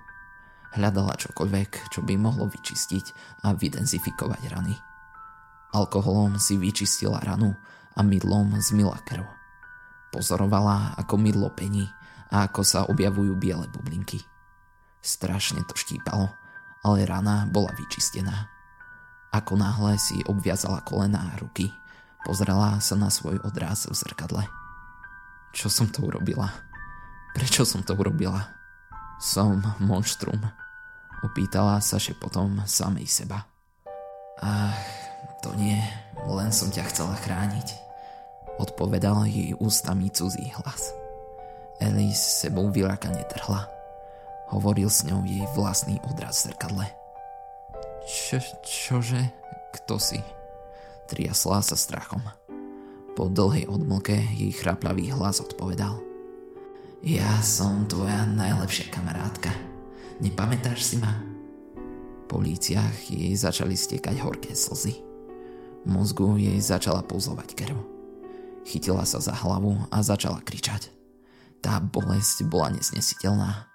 Hľadala 0.73 1.13
čokoľvek, 1.13 1.93
čo 1.93 2.01
by 2.01 2.17
mohlo 2.17 2.49
vyčistiť 2.49 3.05
a 3.45 3.53
vydenzifikovať 3.53 4.41
rany. 4.49 4.73
Alkoholom 5.77 6.41
si 6.41 6.57
vyčistila 6.57 7.21
ranu 7.21 7.53
a 7.93 8.01
mydlom 8.01 8.57
zmila 8.57 8.97
krv. 9.05 9.27
Pozorovala, 10.09 10.97
ako 10.97 11.21
mydlo 11.21 11.53
pení 11.53 11.85
a 12.33 12.49
ako 12.49 12.65
sa 12.65 12.89
objavujú 12.89 13.37
biele 13.37 13.69
bublinky. 13.69 14.17
Strašne 15.05 15.61
to 15.69 15.77
štípalo, 15.77 16.33
ale 16.81 17.05
rana 17.05 17.45
bola 17.45 17.69
vyčistená. 17.77 18.49
Ako 19.29 19.53
náhle 19.53 20.01
si 20.01 20.17
obviazala 20.25 20.81
kolená 20.81 21.33
a 21.33 21.37
ruky, 21.37 21.69
pozrela 22.25 22.81
sa 22.81 22.97
na 22.97 23.13
svoj 23.13 23.37
odraz 23.45 23.85
v 23.85 23.93
zrkadle. 23.93 24.43
Čo 25.53 25.69
som 25.69 25.85
to 25.85 26.01
urobila? 26.01 26.49
Prečo 27.37 27.61
som 27.61 27.85
to 27.85 27.93
urobila? 27.93 28.49
Som 29.21 29.61
monštrum. 29.77 30.41
Opýtala 31.21 31.77
sa 31.85 32.01
šepotom 32.01 32.65
samej 32.65 33.05
seba. 33.05 33.45
Ach, 34.41 34.75
to 35.45 35.53
nie, 35.53 35.77
len 36.25 36.49
som 36.49 36.73
ťa 36.73 36.89
chcela 36.89 37.13
chrániť. 37.21 37.77
Odpovedal 38.57 39.29
jej 39.29 39.53
ústami 39.57 40.09
cudzí 40.09 40.49
hlas. 40.61 41.02
Elise 41.81 42.45
sebou 42.45 42.69
vyrakane 42.69 43.23
trhla. 43.31 43.69
Hovoril 44.53 44.91
s 44.91 45.01
ňou 45.07 45.25
jej 45.25 45.41
vlastný 45.57 45.97
odraz 46.05 46.45
v 46.45 46.53
zrkadle. 46.53 46.85
Čo, 48.05 48.37
čože? 48.61 49.21
Kto 49.73 49.97
si? 49.97 50.21
Triasla 51.09 51.65
sa 51.65 51.73
strachom. 51.73 52.21
Po 53.17 53.29
dlhej 53.29 53.65
odmlke 53.65 54.13
jej 54.13 54.53
chraplavý 54.53 55.09
hlas 55.13 55.41
odpovedal. 55.41 55.97
Ja 57.03 57.41
som 57.41 57.89
tvoja 57.89 58.23
najlepšia 58.29 58.93
kamarátka. 58.93 59.51
Nepamätáš 60.21 60.93
si 60.93 60.95
ma? 61.01 61.19
Po 62.29 62.39
líciach 62.39 63.11
jej 63.11 63.33
začali 63.35 63.75
stiekať 63.75 64.21
horké 64.21 64.55
slzy. 64.55 65.01
V 65.83 65.87
mozgu 65.89 66.39
jej 66.39 66.55
začala 66.63 67.03
pulzovať 67.03 67.49
krv. 67.59 67.77
Chytila 68.63 69.03
sa 69.03 69.19
za 69.19 69.35
hlavu 69.35 69.75
a 69.91 69.99
začala 69.99 70.39
kričať. 70.39 70.92
Tá 71.63 71.79
bolesť 71.79 72.43
bola 72.43 72.75
nesnesiteľná. 72.75 73.71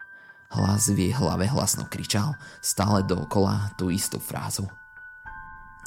Hlas 0.52 0.92
v 0.92 1.08
jej 1.08 1.12
hlave 1.16 1.48
hlasno 1.48 1.88
kričal, 1.88 2.36
stále 2.60 3.00
dookola 3.00 3.72
tú 3.80 3.88
istú 3.88 4.20
frázu. 4.20 4.68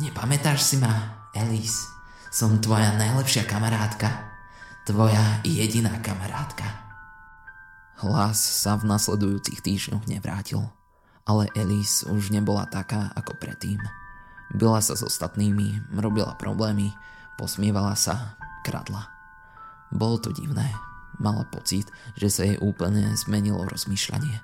Nepamätáš 0.01 0.65
si 0.65 0.81
ma, 0.81 1.29
Elise? 1.37 1.85
Som 2.33 2.57
tvoja 2.57 2.89
najlepšia 2.97 3.45
kamarátka. 3.45 4.33
Tvoja 4.89 5.45
jediná 5.45 5.93
kamarátka. 6.01 6.65
Hlas 8.01 8.41
sa 8.41 8.81
v 8.81 8.89
nasledujúcich 8.89 9.61
týždňoch 9.61 10.09
nevrátil, 10.09 10.65
ale 11.21 11.53
Elise 11.53 12.09
už 12.09 12.33
nebola 12.33 12.65
taká 12.65 13.13
ako 13.13 13.37
predtým. 13.37 13.77
Byla 14.57 14.81
sa 14.81 14.97
s 14.97 15.05
ostatnými, 15.05 15.93
robila 16.01 16.33
problémy, 16.33 16.89
posmievala 17.37 17.93
sa, 17.93 18.41
kradla. 18.65 19.05
Bolo 19.93 20.17
to 20.17 20.33
divné. 20.33 20.90
Mala 21.19 21.43
pocit, 21.49 21.89
že 22.15 22.29
sa 22.31 22.47
jej 22.47 22.55
úplne 22.61 23.11
zmenilo 23.19 23.67
rozmýšľanie. 23.67 24.39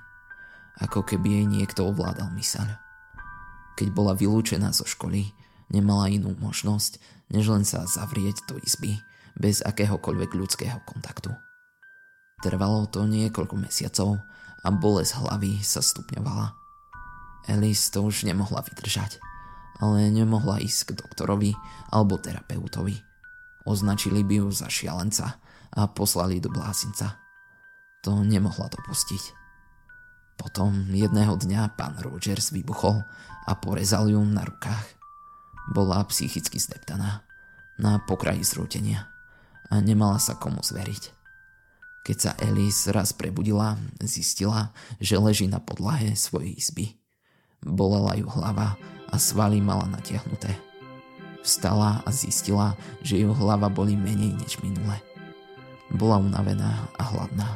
Ako 0.84 1.06
keby 1.06 1.42
jej 1.42 1.46
niekto 1.48 1.88
ovládal 1.88 2.34
mysaľ. 2.34 2.78
Keď 3.78 3.94
bola 3.94 4.18
vylúčená 4.18 4.74
zo 4.74 4.84
školy, 4.90 5.32
nemala 5.70 6.10
inú 6.10 6.34
možnosť, 6.38 6.98
než 7.30 7.48
len 7.52 7.64
sa 7.64 7.86
zavrieť 7.86 8.44
do 8.50 8.58
izby 8.62 9.00
bez 9.38 9.62
akéhokoľvek 9.62 10.32
ľudského 10.34 10.82
kontaktu. 10.86 11.30
Trvalo 12.42 12.86
to 12.90 13.06
niekoľko 13.06 13.58
mesiacov 13.58 14.22
a 14.62 14.68
bolesť 14.70 15.22
hlavy 15.22 15.62
sa 15.62 15.82
stupňovala. 15.82 16.54
Alice 17.48 17.90
to 17.90 18.04
už 18.04 18.28
nemohla 18.28 18.62
vydržať, 18.66 19.18
ale 19.80 20.12
nemohla 20.12 20.60
ísť 20.62 20.94
k 20.94 20.98
doktorovi 21.00 21.52
alebo 21.90 22.20
terapeutovi. 22.20 23.00
Označili 23.64 24.22
by 24.24 24.44
ju 24.44 24.48
za 24.52 24.68
šialenca 24.68 25.40
a 25.74 25.88
poslali 25.90 26.40
do 26.40 26.48
blázinca. 26.52 27.18
To 28.06 28.24
nemohla 28.24 28.72
dopustiť. 28.72 29.24
Potom 30.38 30.94
jedného 30.94 31.34
dňa 31.34 31.74
pán 31.74 31.98
Rogers 31.98 32.54
vybuchol 32.54 33.02
a 33.50 33.52
porezal 33.58 34.08
ju 34.08 34.22
na 34.22 34.46
rukách. 34.46 34.86
Bola 35.74 36.06
psychicky 36.08 36.62
zdeptaná, 36.62 37.26
na 37.82 38.00
pokraji 38.06 38.46
zrútenia 38.46 39.10
a 39.68 39.82
nemala 39.84 40.22
sa 40.22 40.38
komu 40.38 40.64
zveriť. 40.64 41.18
Keď 42.08 42.18
sa 42.18 42.32
Elise 42.40 42.96
raz 42.96 43.12
prebudila, 43.12 43.76
zistila, 44.00 44.72
že 45.04 45.20
leží 45.20 45.44
na 45.52 45.60
podlahe 45.60 46.16
svojej 46.16 46.56
izby. 46.56 46.96
Bolela 47.60 48.16
ju 48.16 48.32
hlava 48.32 48.80
a 49.12 49.16
svaly 49.20 49.60
mala 49.60 49.92
natiahnuté. 49.92 50.56
Vstala 51.44 52.00
a 52.08 52.10
zistila, 52.16 52.80
že 53.04 53.20
ju 53.20 53.36
hlava 53.36 53.68
boli 53.68 54.00
menej 54.00 54.40
než 54.40 54.56
minule. 54.64 55.07
Bola 55.92 56.20
unavená 56.20 56.92
a 57.00 57.04
hladná. 57.16 57.56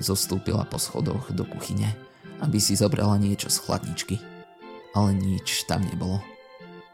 Zostúpila 0.00 0.64
po 0.64 0.76
schodoch 0.80 1.32
do 1.32 1.44
kuchyne, 1.44 1.96
aby 2.40 2.60
si 2.60 2.76
zobrala 2.76 3.20
niečo 3.20 3.48
z 3.48 3.60
chladničky. 3.64 4.16
Ale 4.96 5.16
nič 5.16 5.64
tam 5.68 5.84
nebolo. 5.84 6.20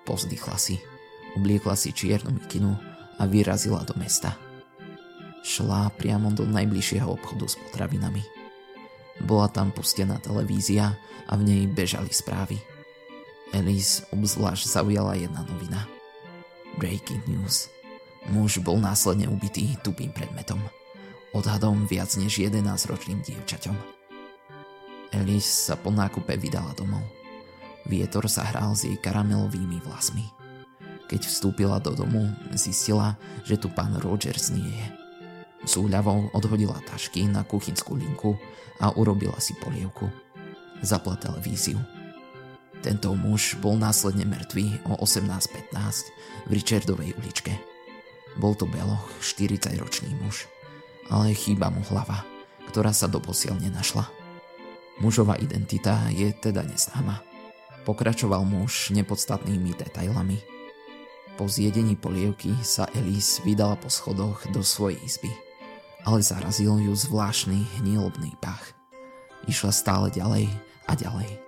Povzdychla 0.06 0.54
si, 0.58 0.78
obliekla 1.34 1.74
si 1.74 1.90
čiernu 1.90 2.30
mikinu 2.34 2.78
a 3.18 3.22
vyrazila 3.26 3.82
do 3.82 3.94
mesta. 3.98 4.34
Šla 5.46 5.94
priamo 5.94 6.34
do 6.34 6.42
najbližšieho 6.46 7.06
obchodu 7.06 7.46
s 7.46 7.54
potravinami. 7.58 8.22
Bola 9.22 9.46
tam 9.48 9.70
pustená 9.70 10.18
televízia 10.18 10.98
a 11.26 11.32
v 11.38 11.42
nej 11.46 11.62
bežali 11.70 12.10
správy. 12.10 12.58
Elise 13.54 14.02
obzvlášť 14.10 14.66
zaujala 14.66 15.14
jedna 15.14 15.46
novina. 15.46 15.86
Breaking 16.76 17.22
news. 17.30 17.70
Muž 18.34 18.58
bol 18.58 18.82
následne 18.82 19.30
ubitý 19.30 19.78
tupým 19.86 20.10
predmetom. 20.10 20.58
Odhadom 21.30 21.86
viac 21.86 22.10
než 22.18 22.42
11-ročným 22.42 23.22
dievčaťom. 23.22 23.76
Elise 25.14 25.70
sa 25.70 25.74
po 25.78 25.94
nákupe 25.94 26.34
vydala 26.34 26.74
domov. 26.74 27.06
Vietor 27.86 28.26
sa 28.26 28.42
hral 28.42 28.74
s 28.74 28.82
jej 28.82 28.98
karamelovými 28.98 29.78
vlasmi. 29.86 30.26
Keď 31.06 31.22
vstúpila 31.22 31.78
do 31.78 31.94
domu, 31.94 32.26
zistila, 32.50 33.14
že 33.46 33.54
tu 33.54 33.70
pán 33.70 33.94
Rogers 34.02 34.50
nie 34.50 34.66
je. 34.66 34.88
S 35.62 35.78
úľavou 35.78 36.34
odhodila 36.34 36.74
tašky 36.82 37.30
na 37.30 37.46
kuchynskú 37.46 37.94
linku 37.94 38.34
a 38.82 38.90
urobila 38.98 39.38
si 39.38 39.54
polievku. 39.62 40.10
Zapla 40.82 41.14
televíziu. 41.14 41.78
Tento 42.82 43.14
muž 43.14 43.54
bol 43.62 43.78
následne 43.78 44.26
mŕtvý 44.26 44.90
o 44.90 44.98
18.15 44.98 46.46
v 46.46 46.50
Richardovej 46.50 47.14
uličke. 47.22 47.75
Bol 48.36 48.52
to 48.54 48.68
Beloch, 48.68 49.08
40-ročný 49.24 50.12
muž, 50.20 50.44
ale 51.08 51.32
chýba 51.32 51.72
mu 51.72 51.80
hlava, 51.88 52.24
ktorá 52.68 52.92
sa 52.92 53.08
doposiaľ 53.08 53.60
nenašla. 53.60 54.04
Mužová 55.00 55.36
identita 55.40 56.08
je 56.12 56.32
teda 56.32 56.64
neznáma. 56.64 57.20
Pokračoval 57.84 58.44
muž 58.44 58.92
nepodstatnými 58.92 59.76
detailami. 59.76 60.40
Po 61.36 61.44
zjedení 61.48 61.96
polievky 61.96 62.52
sa 62.64 62.88
Elise 62.96 63.44
vydala 63.44 63.76
po 63.76 63.92
schodoch 63.92 64.48
do 64.48 64.64
svojej 64.64 64.96
izby, 65.04 65.28
ale 66.04 66.24
zarazil 66.24 66.80
ju 66.80 66.92
zvláštny 66.96 67.80
hnilobný 67.80 68.32
pach. 68.40 68.72
Išla 69.44 69.72
stále 69.72 70.08
ďalej 70.08 70.48
a 70.88 70.92
ďalej 70.96 71.46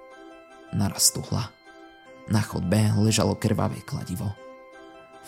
naraz 0.73 1.13
tuhla. 1.13 1.49
Na 2.29 2.45
chodbe 2.45 2.93
ležalo 3.01 3.33
krvavé 3.33 3.81
kladivo. 3.81 4.29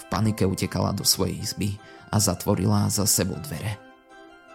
V 0.00 0.02
panike 0.08 0.48
utekala 0.48 0.96
do 0.96 1.04
svojej 1.04 1.36
izby 1.44 1.76
a 2.08 2.16
zatvorila 2.16 2.88
za 2.88 3.04
sebou 3.04 3.36
dvere. 3.36 3.76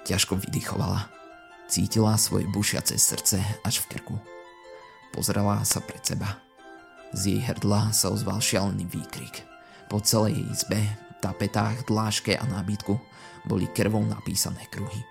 Ťažko 0.09 0.41
vydychovala. 0.41 1.09
Cítila 1.69 2.17
svoje 2.17 2.45
bušiace 2.49 2.97
srdce 2.97 3.41
až 3.65 3.85
v 3.85 3.97
krku. 3.97 4.15
Pozrela 5.13 5.61
sa 5.65 5.81
pred 5.81 6.01
seba. 6.01 6.41
Z 7.13 7.31
jej 7.31 7.41
hrdla 7.41 7.93
sa 7.95 8.11
ozval 8.11 8.41
šialený 8.41 8.85
výkrik. 8.89 9.45
Po 9.89 10.01
celej 10.01 10.37
jej 10.37 10.47
izbe, 10.51 10.79
tapetách, 11.21 11.89
dláške 11.89 12.37
a 12.37 12.43
nábytku 12.45 12.93
boli 13.49 13.69
krvou 13.71 14.05
napísané 14.05 14.65
kruhy. 14.69 15.01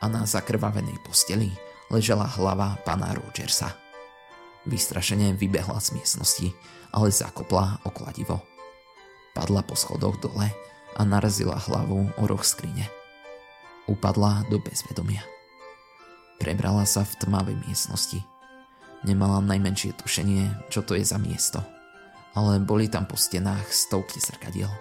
A 0.00 0.08
na 0.08 0.24
zakrvavenej 0.24 1.00
posteli 1.04 1.52
ležela 1.90 2.28
hlava 2.38 2.78
pána 2.86 3.12
Rogersa. 3.16 3.74
Vystrašene 4.68 5.32
vybehla 5.36 5.80
z 5.80 5.96
miestnosti, 5.96 6.48
ale 6.92 7.12
zakopla 7.12 7.80
o 7.84 7.90
kladivo. 7.90 8.40
Padla 9.38 9.62
po 9.62 9.78
schodoch 9.78 10.18
dole 10.18 10.50
a 10.98 11.06
narazila 11.06 11.54
hlavu 11.54 12.10
o 12.18 12.22
roh 12.26 12.42
skrine. 12.42 12.90
Upadla 13.86 14.42
do 14.50 14.58
bezvedomia. 14.58 15.22
Prebrala 16.42 16.82
sa 16.82 17.06
v 17.06 17.14
tmavej 17.22 17.54
miestnosti. 17.62 18.18
Nemala 19.06 19.38
najmenšie 19.38 19.94
tušenie, 19.94 20.66
čo 20.74 20.82
to 20.82 20.98
je 20.98 21.06
za 21.06 21.22
miesto, 21.22 21.62
ale 22.34 22.58
boli 22.58 22.90
tam 22.90 23.06
po 23.06 23.14
stenách 23.14 23.70
stovky 23.70 24.18
zrkadiel. 24.18 24.74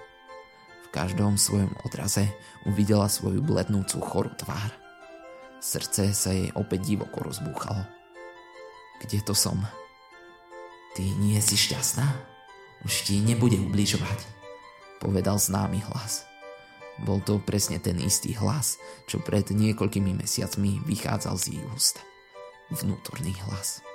V 0.86 0.88
každom 0.90 1.38
svojom 1.38 1.78
odraze 1.86 2.26
uvidela 2.66 3.06
svoju 3.06 3.46
blednúcu 3.46 4.02
chorú 4.02 4.34
tvár. 4.42 4.74
Srdce 5.62 6.18
sa 6.18 6.34
jej 6.34 6.50
opäť 6.58 6.98
divoko 6.98 7.22
rozbúchalo. 7.22 7.86
Kde 9.06 9.22
to 9.22 9.38
som? 9.38 9.62
Ty 10.98 11.06
nie 11.22 11.38
si 11.46 11.54
šťastná? 11.54 12.10
Už 12.82 13.06
ti 13.06 13.22
nebude 13.22 13.62
ubližovať, 13.62 14.37
povedal 14.98 15.38
známy 15.40 15.82
hlas. 15.92 16.28
Bol 17.06 17.22
to 17.22 17.38
presne 17.38 17.78
ten 17.78 18.02
istý 18.02 18.34
hlas, 18.34 18.82
čo 19.06 19.22
pred 19.22 19.46
niekoľkými 19.54 20.18
mesiacmi 20.18 20.82
vychádzal 20.86 21.36
z 21.38 21.46
jej 21.54 21.64
úst. 21.74 22.02
Vnútorný 22.74 23.38
hlas. 23.46 23.86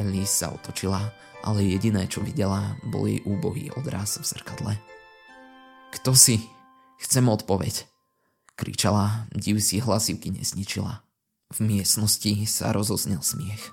Elise 0.00 0.46
sa 0.46 0.54
otočila, 0.54 1.12
ale 1.44 1.68
jediné, 1.68 2.08
čo 2.08 2.24
videla, 2.24 2.78
bol 2.86 3.04
jej 3.06 3.20
úbohý 3.28 3.68
odraz 3.76 4.16
v 4.18 4.24
zrkadle. 4.24 4.74
Kto 5.94 6.16
si? 6.16 6.40
Chcem 6.98 7.28
odpoveď. 7.28 7.86
Kričala, 8.58 9.30
div 9.30 9.62
si 9.62 9.78
hlasivky 9.78 10.34
nezničila. 10.34 11.04
V 11.54 11.58
miestnosti 11.64 12.44
sa 12.50 12.74
rozoznel 12.74 13.22
smiech. 13.22 13.70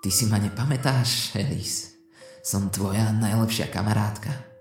Ty 0.00 0.08
si 0.12 0.24
ma 0.30 0.38
nepamätáš, 0.38 1.34
Elis. 1.34 1.98
Som 2.46 2.70
tvoja 2.70 3.10
najlepšia 3.10 3.66
kamarátka. 3.74 4.55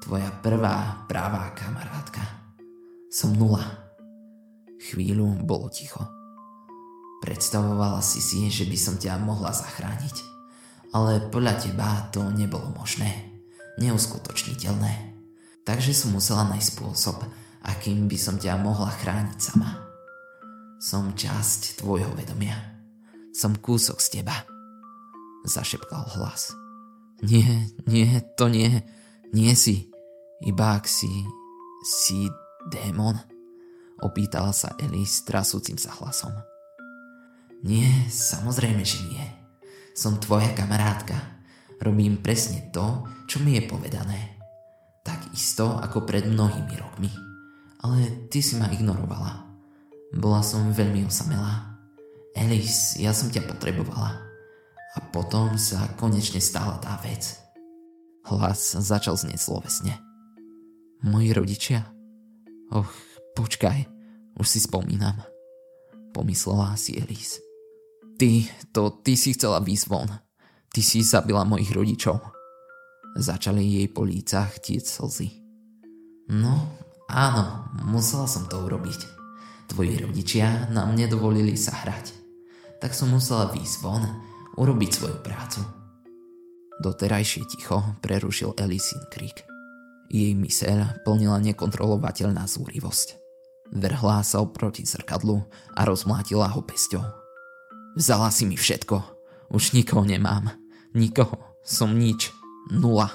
Tvoja 0.00 0.32
prvá 0.40 1.04
pravá 1.04 1.52
kamarátka. 1.52 2.24
Som 3.12 3.36
nula. 3.36 3.62
Chvíľu 4.80 5.44
bolo 5.44 5.68
ticho. 5.68 6.00
Predstavovala 7.20 8.00
si 8.00 8.24
si, 8.24 8.48
že 8.48 8.64
by 8.64 8.78
som 8.80 8.96
ťa 8.96 9.20
mohla 9.20 9.52
zachrániť. 9.52 10.16
Ale 10.96 11.28
podľa 11.28 11.54
teba 11.60 12.08
to 12.10 12.24
nebolo 12.32 12.72
možné. 12.72 13.28
Neuskutočniteľné. 13.76 15.14
Takže 15.68 15.92
som 15.92 16.16
musela 16.16 16.48
nájsť 16.48 16.68
spôsob, 16.74 17.20
akým 17.62 18.08
by 18.08 18.16
som 18.16 18.40
ťa 18.40 18.56
mohla 18.56 18.88
chrániť 18.88 19.38
sama. 19.38 19.84
Som 20.80 21.12
časť 21.12 21.84
tvojho 21.84 22.10
vedomia. 22.16 22.56
Som 23.36 23.60
kúsok 23.60 24.00
z 24.00 24.20
teba 24.20 24.48
zašepkal 25.44 26.04
hlas. 26.16 26.52
Nie, 27.22 27.68
nie, 27.84 28.08
to 28.36 28.48
nie, 28.48 28.80
nie 29.32 29.52
si, 29.52 29.89
iba 30.44 30.76
ak 30.80 30.88
si, 30.88 31.10
si 31.84 32.28
démon, 32.72 33.16
opýtala 34.00 34.52
sa 34.56 34.72
Ellie 34.80 35.04
trasúcim 35.04 35.76
sa 35.76 35.92
hlasom. 36.00 36.32
Nie, 37.60 38.08
samozrejme, 38.08 38.80
že 38.80 39.04
nie. 39.04 39.26
Som 39.92 40.16
tvoja 40.16 40.48
kamarátka. 40.56 41.16
Robím 41.80 42.20
presne 42.24 42.72
to, 42.72 43.04
čo 43.28 43.40
mi 43.44 43.56
je 43.56 43.68
povedané. 43.68 44.40
Tak 45.04 45.32
isto 45.36 45.76
ako 45.76 46.08
pred 46.08 46.24
mnohými 46.24 46.74
rokmi. 46.80 47.12
Ale 47.84 48.28
ty 48.32 48.40
si 48.40 48.56
ma 48.56 48.68
ignorovala. 48.72 49.44
Bola 50.16 50.40
som 50.40 50.72
veľmi 50.72 51.04
osamelá. 51.04 51.76
Elis, 52.32 52.96
ja 52.96 53.12
som 53.12 53.28
ťa 53.28 53.44
potrebovala. 53.44 54.24
A 54.96 54.98
potom 55.12 55.60
sa 55.60 55.84
konečne 56.00 56.40
stala 56.40 56.80
tá 56.80 56.96
vec. 57.04 57.36
Hlas 58.24 58.76
začal 58.80 59.16
znieť 59.20 59.40
slovesne. 59.40 60.09
Moji 61.00 61.32
rodičia? 61.32 61.88
Och, 62.70 62.92
počkaj, 63.32 63.88
už 64.36 64.46
si 64.48 64.60
spomínam. 64.60 65.16
Pomyslela 66.12 66.76
si 66.76 67.00
Elise. 67.00 67.40
Ty, 68.20 68.44
to 68.76 69.00
ty 69.00 69.16
si 69.16 69.32
chcela 69.32 69.64
výsť 69.64 69.86
von. 69.88 70.12
Ty 70.68 70.80
si 70.84 71.00
zabila 71.00 71.48
mojich 71.48 71.72
rodičov. 71.72 72.20
Začali 73.16 73.80
jej 73.80 73.88
po 73.88 74.04
lícach 74.04 74.60
tiec 74.60 74.84
slzy. 74.84 75.40
No, 76.30 76.68
áno, 77.08 77.72
musela 77.88 78.28
som 78.28 78.44
to 78.44 78.60
urobiť. 78.60 79.00
Tvoji 79.72 80.04
rodičia 80.04 80.68
nám 80.68 80.94
nedovolili 80.94 81.56
sa 81.56 81.80
hrať. 81.80 82.12
Tak 82.76 82.92
som 82.92 83.08
musela 83.08 83.48
výsť 83.48 83.76
von 83.80 84.04
urobiť 84.60 84.90
svoju 84.92 85.18
prácu. 85.24 85.64
Doterajšie 86.84 87.48
ticho 87.48 87.96
prerušil 88.04 88.52
Elisin 88.60 89.00
krik. 89.08 89.49
Jej 90.10 90.34
myseľ 90.34 91.06
plnila 91.06 91.38
nekontrolovateľná 91.38 92.44
zúrivosť. 92.50 93.16
Vrhla 93.70 94.26
sa 94.26 94.42
oproti 94.42 94.82
zrkadlu 94.82 95.46
a 95.78 95.80
rozmlátila 95.86 96.50
ho 96.50 96.60
pesťou. 96.66 97.06
Vzala 97.94 98.34
si 98.34 98.44
mi 98.50 98.58
všetko. 98.58 98.98
Už 99.54 99.72
nikoho 99.72 100.02
nemám. 100.02 100.50
Nikoho. 100.92 101.38
Som 101.62 101.94
nič. 101.94 102.34
Nula. 102.74 103.10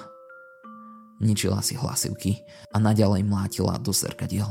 Ničila 1.20 1.60
si 1.60 1.76
hlasivky 1.76 2.40
a 2.72 2.80
naďalej 2.80 3.24
mlátila 3.24 3.80
do 3.80 3.92
zrkadiel, 3.92 4.48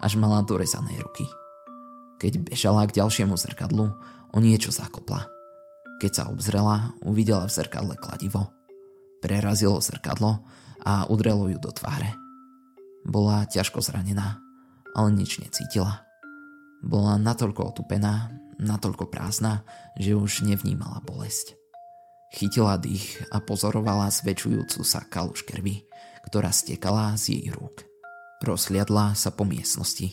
až 0.00 0.16
mala 0.16 0.40
dorezané 0.40 0.96
ruky. 1.00 1.28
Keď 2.16 2.48
bežala 2.48 2.88
k 2.88 2.96
ďalšiemu 3.00 3.36
zrkadlu, 3.36 3.92
o 4.32 4.38
niečo 4.40 4.72
zakopla– 4.72 5.28
keď 5.98 6.12
sa 6.14 6.24
obzrela, 6.30 6.94
uvidela 7.02 7.50
v 7.50 7.54
zrkadle 7.58 7.98
kladivo. 7.98 8.54
Prerazilo 9.18 9.82
zrkadlo 9.82 10.46
a 10.88 11.04
udrelo 11.12 11.52
ju 11.52 11.60
do 11.60 11.68
tváre. 11.68 12.16
Bola 13.04 13.44
ťažko 13.44 13.84
zranená, 13.84 14.40
ale 14.96 15.12
nič 15.12 15.36
necítila. 15.44 16.00
Bola 16.80 17.20
natoľko 17.20 17.76
otupená, 17.76 18.32
natoľko 18.56 19.12
prázdna, 19.12 19.68
že 20.00 20.16
už 20.16 20.48
nevnímala 20.48 21.04
bolesť. 21.04 21.60
Chytila 22.32 22.80
dých 22.80 23.20
a 23.28 23.40
pozorovala 23.40 24.08
zväčšujúcu 24.08 24.80
sa 24.84 25.04
kaluž 25.04 25.44
krvi, 25.44 25.84
ktorá 26.28 26.52
stekala 26.52 27.16
z 27.20 27.36
jej 27.36 27.44
rúk. 27.52 27.84
Rozliadla 28.44 29.12
sa 29.12 29.28
po 29.32 29.44
miestnosti. 29.44 30.12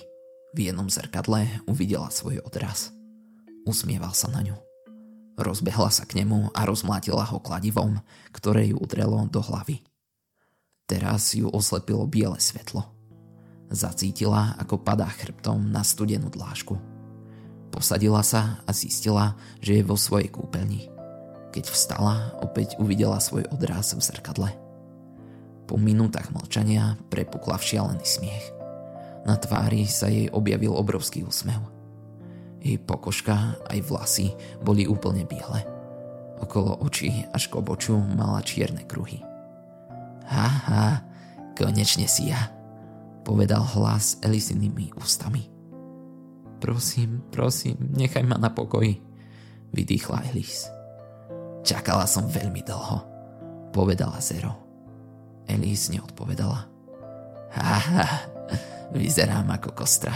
V 0.56 0.58
jednom 0.60 0.88
zrkadle 0.88 1.64
uvidela 1.68 2.08
svoj 2.12 2.40
odraz. 2.44 2.92
Usmieval 3.68 4.16
sa 4.16 4.32
na 4.32 4.44
ňu. 4.44 4.56
Rozbehla 5.36 5.92
sa 5.92 6.08
k 6.08 6.24
nemu 6.24 6.56
a 6.56 6.64
rozmlátila 6.64 7.28
ho 7.28 7.44
kladivom, 7.44 8.00
ktoré 8.32 8.72
ju 8.72 8.80
udrelo 8.80 9.28
do 9.28 9.44
hlavy. 9.44 9.84
Teraz 10.86 11.34
ju 11.34 11.50
oslepilo 11.50 12.06
biele 12.06 12.38
svetlo. 12.38 12.86
Zacítila, 13.74 14.54
ako 14.62 14.78
padá 14.86 15.10
chrbtom 15.10 15.74
na 15.74 15.82
studenú 15.82 16.30
dlášku. 16.30 16.78
Posadila 17.74 18.22
sa 18.22 18.62
a 18.64 18.72
zistila, 18.72 19.34
že 19.58 19.82
je 19.82 19.84
vo 19.84 19.98
svojej 19.98 20.30
kúpeľni. 20.30 20.94
Keď 21.50 21.66
vstala, 21.74 22.38
opäť 22.46 22.78
uvidela 22.78 23.18
svoj 23.18 23.50
odraz 23.50 23.98
v 23.98 24.06
zrkadle. 24.06 24.54
Po 25.66 25.82
minútach 25.82 26.30
mlčania 26.30 27.02
prepukla 27.10 27.58
v 27.58 27.66
šialený 27.66 28.06
smiech. 28.06 28.46
Na 29.26 29.42
tvári 29.42 29.90
sa 29.90 30.06
jej 30.06 30.30
objavil 30.30 30.70
obrovský 30.70 31.26
úsmev. 31.26 31.66
Jej 32.62 32.78
pokožka 32.86 33.58
aj 33.74 33.80
vlasy 33.90 34.38
boli 34.62 34.86
úplne 34.86 35.26
biele. 35.26 35.66
Okolo 36.38 36.78
očí 36.86 37.26
až 37.34 37.50
k 37.50 37.58
oboču 37.58 37.98
mala 37.98 38.46
čierne 38.46 38.86
kruhy. 38.86 39.25
Haha, 40.26 41.06
konečne 41.54 42.10
si 42.10 42.34
ja, 42.34 42.50
povedal 43.22 43.62
hlas 43.78 44.18
Elisinými 44.26 44.98
ústami. 44.98 45.50
Prosím, 46.58 47.22
prosím, 47.30 47.78
nechaj 47.94 48.26
ma 48.26 48.42
na 48.42 48.50
pokoji, 48.50 48.98
vydýchla 49.70 50.34
Elis. 50.34 50.66
Čakala 51.62 52.10
som 52.10 52.26
veľmi 52.26 52.62
dlho, 52.66 52.98
povedala 53.70 54.18
Zero. 54.22 54.54
Elis 55.46 55.94
neodpovedala. 55.94 56.66
Haha, 57.54 58.08
vyzerám 58.94 59.46
ako 59.54 59.78
kostra, 59.78 60.14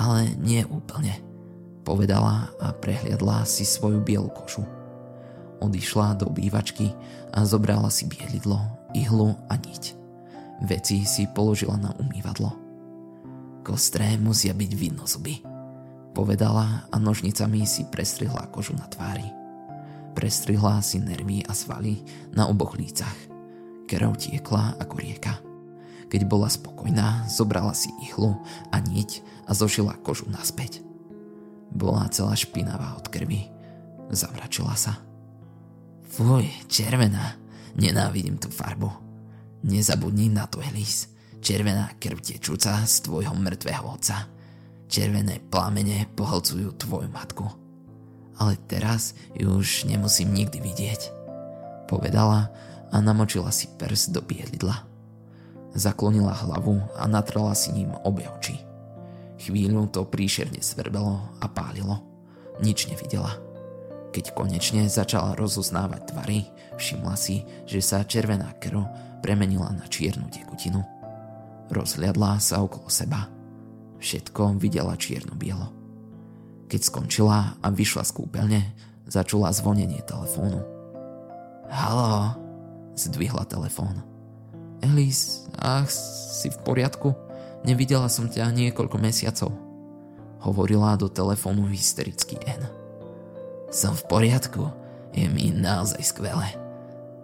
ale 0.00 0.32
nie 0.40 0.64
úplne, 0.64 1.20
povedala 1.84 2.48
a 2.60 2.72
prehliadla 2.72 3.44
si 3.44 3.68
svoju 3.68 4.00
bielu 4.00 4.28
kožu. 4.32 4.64
Odišla 5.60 6.18
do 6.20 6.32
obývačky 6.32 6.92
a 7.32 7.44
zobrala 7.44 7.92
si 7.92 8.08
bielidlo, 8.08 8.58
ihlu 8.94 9.34
a 9.50 9.54
niť. 9.58 9.94
Veci 10.64 11.02
si 11.04 11.26
položila 11.28 11.76
na 11.76 11.90
umývadlo. 11.98 12.54
Kostré 13.66 14.16
musia 14.20 14.54
byť 14.54 14.72
vidno 14.76 15.04
zuby, 15.04 15.40
povedala 16.14 16.86
a 16.88 16.96
nožnicami 16.96 17.66
si 17.66 17.82
prestrihla 17.90 18.48
kožu 18.54 18.78
na 18.78 18.86
tvári. 18.86 19.26
Prestrihla 20.14 20.78
si 20.78 21.02
nervy 21.02 21.42
a 21.42 21.52
svaly 21.52 21.98
na 22.30 22.46
oboch 22.46 22.78
lícach. 22.78 23.16
Krv 23.90 24.14
tiekla 24.14 24.78
ako 24.78 24.94
rieka. 25.02 25.34
Keď 26.06 26.22
bola 26.30 26.46
spokojná, 26.46 27.26
zobrala 27.26 27.74
si 27.74 27.90
ihlu 28.06 28.38
a 28.70 28.78
niť 28.78 29.26
a 29.50 29.52
zošila 29.52 29.98
kožu 30.06 30.30
naspäť. 30.30 30.84
Bola 31.74 32.06
celá 32.14 32.38
špinavá 32.38 32.94
od 32.94 33.10
krvi. 33.10 33.50
Zavračila 34.14 34.78
sa. 34.78 35.02
Fuj, 36.06 36.46
červená. 36.70 37.43
Nenávidím 37.74 38.38
tú 38.38 38.50
farbu. 38.50 38.86
Nezabudni 39.66 40.30
na 40.30 40.46
to, 40.46 40.62
Elis. 40.62 41.10
Červená 41.44 41.92
krv 42.00 42.24
tečúca 42.24 42.80
z 42.86 42.94
tvojho 43.04 43.34
mŕtvého 43.36 43.84
otca. 43.84 44.30
Červené 44.88 45.42
plamene 45.52 46.08
pohlcujú 46.14 46.72
tvoju 46.78 47.10
matku. 47.10 47.44
Ale 48.38 48.56
teraz 48.70 49.12
ju 49.36 49.60
už 49.60 49.90
nemusím 49.90 50.32
nikdy 50.32 50.62
vidieť. 50.62 51.00
Povedala 51.90 52.48
a 52.88 52.96
namočila 53.02 53.52
si 53.52 53.68
pers 53.76 54.08
do 54.08 54.24
bielidla. 54.24 54.86
Zaklonila 55.74 56.32
hlavu 56.32 56.78
a 56.94 57.04
natrala 57.10 57.52
si 57.52 57.74
ním 57.74 57.92
obe 58.06 58.24
oči. 58.38 58.56
Chvíľu 59.42 59.90
to 59.90 60.06
príšerne 60.06 60.62
svrbelo 60.62 61.20
a 61.42 61.46
pálilo. 61.50 62.00
Nič 62.62 62.86
nevidela. 62.88 63.43
Keď 64.14 64.30
konečne 64.30 64.86
začala 64.86 65.34
rozoznávať 65.34 66.14
tvary, 66.14 66.46
všimla 66.78 67.18
si, 67.18 67.42
že 67.66 67.82
sa 67.82 68.06
červená 68.06 68.54
krv 68.62 68.86
premenila 69.18 69.74
na 69.74 69.90
čiernu 69.90 70.30
tekutinu. 70.30 70.86
Rozhliadla 71.66 72.38
sa 72.38 72.62
okolo 72.62 72.86
seba. 72.86 73.26
Všetko 73.98 74.54
videla 74.62 74.94
čierno-bielo. 74.94 75.74
Keď 76.70 76.80
skončila 76.86 77.58
a 77.58 77.66
vyšla 77.74 78.06
z 78.06 78.12
kúpeľne, 78.14 78.60
začula 79.10 79.50
zvonenie 79.50 79.98
telefónu. 80.06 80.62
Halo, 81.66 82.38
zdvihla 82.94 83.50
telefón. 83.50 83.98
Elis, 84.78 85.42
ach, 85.58 85.90
si 85.90 86.54
v 86.54 86.58
poriadku? 86.62 87.18
Nevidela 87.66 88.06
som 88.06 88.30
ťa 88.30 88.54
niekoľko 88.54 88.94
mesiacov. 88.94 89.50
Hovorila 90.38 90.94
do 90.94 91.10
telefónu 91.10 91.66
hysterický 91.66 92.38
N. 92.46 92.83
Som 93.74 93.98
v 93.98 94.06
poriadku, 94.06 94.70
je 95.10 95.26
mi 95.26 95.50
naozaj 95.50 95.98
skvelé. 96.06 96.46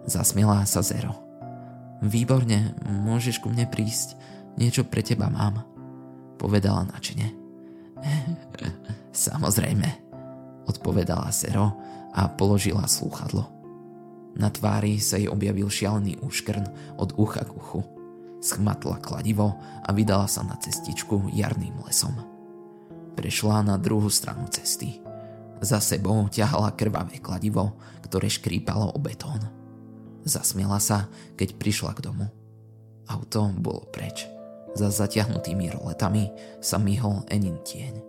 Zasmiela 0.03 0.67
sa 0.67 0.83
Zero. 0.83 1.15
Výborne, 2.03 2.75
môžeš 2.83 3.39
ku 3.39 3.47
mne 3.47 3.71
prísť, 3.71 4.19
niečo 4.59 4.83
pre 4.83 4.99
teba 4.99 5.31
mám, 5.31 5.63
povedala 6.35 6.83
načine. 6.91 7.31
Samozrejme, 9.15 9.87
odpovedala 10.67 11.31
Zero 11.31 11.71
a 12.11 12.27
položila 12.27 12.83
slúchadlo. 12.83 13.47
Na 14.35 14.51
tvári 14.51 14.99
sa 14.99 15.15
jej 15.15 15.31
objavil 15.31 15.71
šialený 15.71 16.19
úškrn 16.19 16.67
od 16.99 17.15
ucha 17.15 17.47
k 17.47 17.55
uchu. 17.55 17.79
Schmatla 18.43 18.99
kladivo 18.99 19.55
a 19.87 19.89
vydala 19.95 20.27
sa 20.27 20.43
na 20.43 20.59
cestičku 20.59 21.31
jarným 21.31 21.79
lesom. 21.87 22.11
Prešla 23.15 23.63
na 23.63 23.79
druhú 23.79 24.11
stranu 24.11 24.51
cesty– 24.51 24.99
za 25.61 25.77
sebou 25.77 26.25
ťahala 26.25 26.73
krvavé 26.73 27.21
kladivo, 27.21 27.77
ktoré 28.01 28.27
škrípalo 28.27 28.91
o 28.91 28.99
betón. 28.99 29.45
Zasmiela 30.25 30.81
sa, 30.81 31.07
keď 31.37 31.55
prišla 31.61 31.93
k 31.93 32.09
domu. 32.09 32.25
Auto 33.05 33.53
bolo 33.53 33.85
preč. 33.93 34.25
Za 34.73 34.89
zatiahnutými 34.89 35.69
roletami 35.69 36.33
sa 36.59 36.81
myhol 36.81 37.21
Enin 37.29 37.61
tieň. 37.61 38.01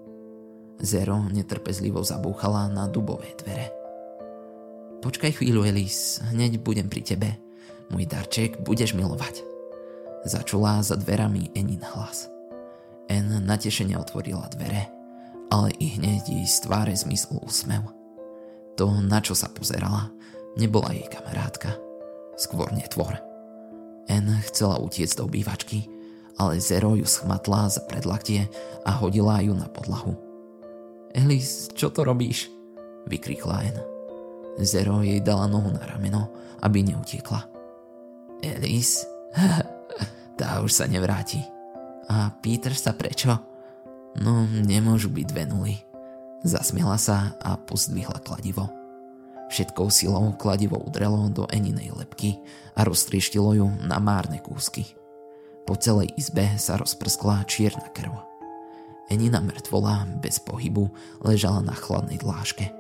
Zero 0.83 1.29
netrpezlivo 1.29 2.01
zabúchala 2.03 2.73
na 2.73 2.89
dubové 2.89 3.37
dvere. 3.39 3.71
Počkaj 5.03 5.43
chvíľu, 5.43 5.67
Elis, 5.67 6.23
hneď 6.33 6.63
budem 6.63 6.87
pri 6.87 7.03
tebe. 7.03 7.31
Môj 7.91 8.07
darček 8.07 8.63
budeš 8.63 8.95
milovať. 8.95 9.43
Začula 10.23 10.81
za 10.87 10.95
dverami 10.95 11.51
Enin 11.59 11.83
hlas. 11.83 12.31
En 13.11 13.43
natešene 13.43 13.99
otvorila 13.99 14.47
dvere 14.55 15.02
ale 15.53 15.69
i 15.77 16.01
hneď 16.01 16.33
jej 16.33 16.49
z 16.49 16.65
tváre 16.65 16.97
zmysl 16.97 17.37
úsmev. 17.45 17.85
To, 18.81 18.89
na 19.05 19.21
čo 19.21 19.37
sa 19.37 19.53
pozerala, 19.53 20.09
nebola 20.57 20.97
jej 20.97 21.05
kamarátka, 21.13 21.77
skôr 22.41 22.73
netvor. 22.73 23.21
N 24.09 24.33
chcela 24.49 24.81
utiecť 24.81 25.21
do 25.21 25.29
obývačky, 25.29 25.85
ale 26.41 26.57
Zero 26.57 26.97
ju 26.97 27.05
schmatla 27.05 27.69
za 27.69 27.85
predlaktie 27.85 28.49
a 28.89 28.97
hodila 28.97 29.45
ju 29.45 29.53
na 29.53 29.69
podlahu. 29.69 30.17
Elis, 31.13 31.69
čo 31.77 31.93
to 31.93 32.09
robíš? 32.09 32.49
vykríkla 33.05 33.57
N. 33.69 33.77
Zero 34.65 35.05
jej 35.05 35.21
dala 35.21 35.45
nohu 35.45 35.69
na 35.69 35.85
rameno, 35.85 36.33
aby 36.65 36.81
neutiekla. 36.81 37.45
Elis? 38.41 39.05
tá 40.41 40.65
už 40.65 40.73
sa 40.73 40.89
nevráti. 40.89 41.45
A 42.09 42.33
Peter 42.41 42.73
sa 42.73 42.97
prečo? 42.97 43.52
No, 44.19 44.45
nemôžu 44.45 45.09
byť 45.09 45.27
dve 45.33 45.45
nuly. 45.49 45.75
Zasmiela 46.45 47.01
sa 47.01 47.33
a 47.41 47.57
pozdvihla 47.57 48.21
kladivo. 48.21 48.69
Všetkou 49.49 49.89
silou 49.89 50.33
kladivo 50.37 50.81
udrelo 50.81 51.29
do 51.33 51.45
Eninej 51.49 51.93
lepky 51.97 52.41
a 52.77 52.85
roztrieštilo 52.85 53.51
ju 53.57 53.67
na 53.85 54.01
márne 54.01 54.41
kúsky. 54.41 54.97
Po 55.69 55.79
celej 55.79 56.13
izbe 56.19 56.59
sa 56.59 56.77
rozprskla 56.77 57.47
čierna 57.47 57.89
krv. 57.93 58.13
Enina 59.13 59.45
mŕtvola 59.45 60.09
bez 60.21 60.41
pohybu 60.41 60.89
ležala 61.23 61.61
na 61.63 61.77
chladnej 61.77 62.17
dláške. 62.21 62.73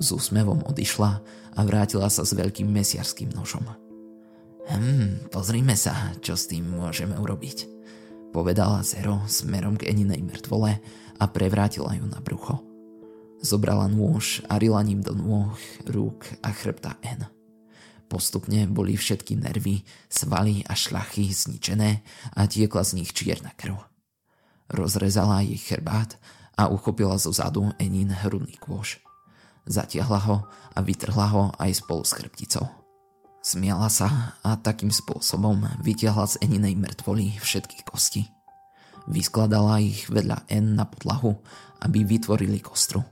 S 0.00 0.08
úsmevom 0.10 0.64
odišla 0.64 1.20
a 1.52 1.60
vrátila 1.62 2.08
sa 2.08 2.24
s 2.24 2.32
veľkým 2.32 2.66
mesiarským 2.72 3.28
nožom. 3.36 3.68
Hm, 4.72 5.28
pozrime 5.28 5.76
sa, 5.76 6.16
čo 6.24 6.34
s 6.34 6.48
tým 6.48 6.72
môžeme 6.72 7.14
urobiť 7.20 7.71
povedala 8.32 8.80
Zero 8.80 9.20
smerom 9.28 9.76
k 9.76 9.92
Eninej 9.92 10.24
mŕtvole 10.24 10.80
a 11.20 11.24
prevrátila 11.28 11.92
ju 11.92 12.08
na 12.08 12.18
brucho. 12.18 12.64
Zobrala 13.44 13.86
nôž 13.92 14.40
a 14.48 14.56
rila 14.56 14.80
ním 14.80 15.04
do 15.04 15.12
nôh, 15.12 15.52
rúk 15.84 16.24
a 16.40 16.50
chrbta 16.50 16.96
N. 17.04 17.28
Postupne 18.08 18.64
boli 18.68 18.96
všetky 18.96 19.36
nervy, 19.36 19.84
svaly 20.08 20.64
a 20.64 20.72
šlachy 20.72 21.28
zničené 21.28 22.00
a 22.32 22.48
tiekla 22.48 22.82
z 22.84 23.00
nich 23.00 23.12
čierna 23.12 23.52
krv. 23.56 23.76
Rozrezala 24.72 25.44
jej 25.44 25.60
chrbát 25.60 26.16
a 26.56 26.72
uchopila 26.72 27.20
zo 27.20 27.32
zadu 27.32 27.72
Enin 27.76 28.12
hrudný 28.12 28.56
kôž. 28.56 29.00
Zatiahla 29.68 30.20
ho 30.26 30.36
a 30.72 30.78
vytrhla 30.80 31.26
ho 31.30 31.42
aj 31.60 31.84
spolu 31.84 32.02
s 32.02 32.16
chrbticou. 32.16 32.81
Smiala 33.42 33.90
sa 33.90 34.38
a 34.46 34.54
takým 34.54 34.94
spôsobom 34.94 35.66
vytiahla 35.82 36.30
z 36.30 36.46
Eninej 36.46 36.78
mŕtvoly 36.78 37.42
všetky 37.42 37.82
kosti. 37.82 38.30
Vyskladala 39.10 39.82
ich 39.82 40.06
vedľa 40.06 40.46
N 40.46 40.78
na 40.78 40.86
podlahu, 40.86 41.42
aby 41.82 42.06
vytvorili 42.06 42.62
kostru. 42.62 43.02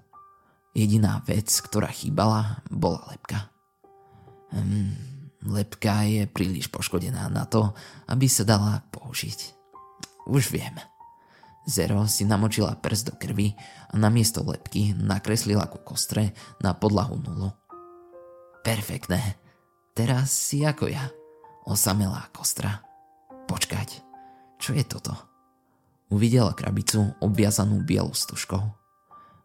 Jediná 0.70 1.18
vec, 1.26 1.50
ktorá 1.50 1.90
chýbala, 1.90 2.62
bola 2.70 3.02
lepka. 3.10 3.50
Hmm, 4.54 4.94
lepka 5.50 6.06
je 6.06 6.30
príliš 6.30 6.70
poškodená 6.70 7.26
na 7.26 7.42
to, 7.50 7.74
aby 8.06 8.30
sa 8.30 8.46
dala 8.46 8.86
použiť. 8.94 9.58
Už 10.30 10.54
viem. 10.54 10.78
Zero 11.66 12.06
si 12.06 12.22
namočila 12.22 12.78
prst 12.78 13.10
do 13.10 13.14
krvi 13.18 13.58
a 13.90 13.98
namiesto 13.98 14.46
lepky 14.46 14.94
nakreslila 14.94 15.66
ku 15.66 15.82
kostre 15.82 16.38
na 16.62 16.70
podlahu 16.70 17.18
nulu. 17.18 17.50
Perfektné. 18.62 19.39
Teraz 20.00 20.32
si 20.32 20.64
ako 20.64 20.88
ja, 20.88 21.12
osamelá 21.68 22.32
kostra. 22.32 22.80
Počkať, 23.44 24.00
čo 24.56 24.72
je 24.72 24.80
toto? 24.80 25.12
Uvidela 26.08 26.56
krabicu 26.56 27.12
obviazanú 27.20 27.84
bielou 27.84 28.16
stužkou. 28.16 28.64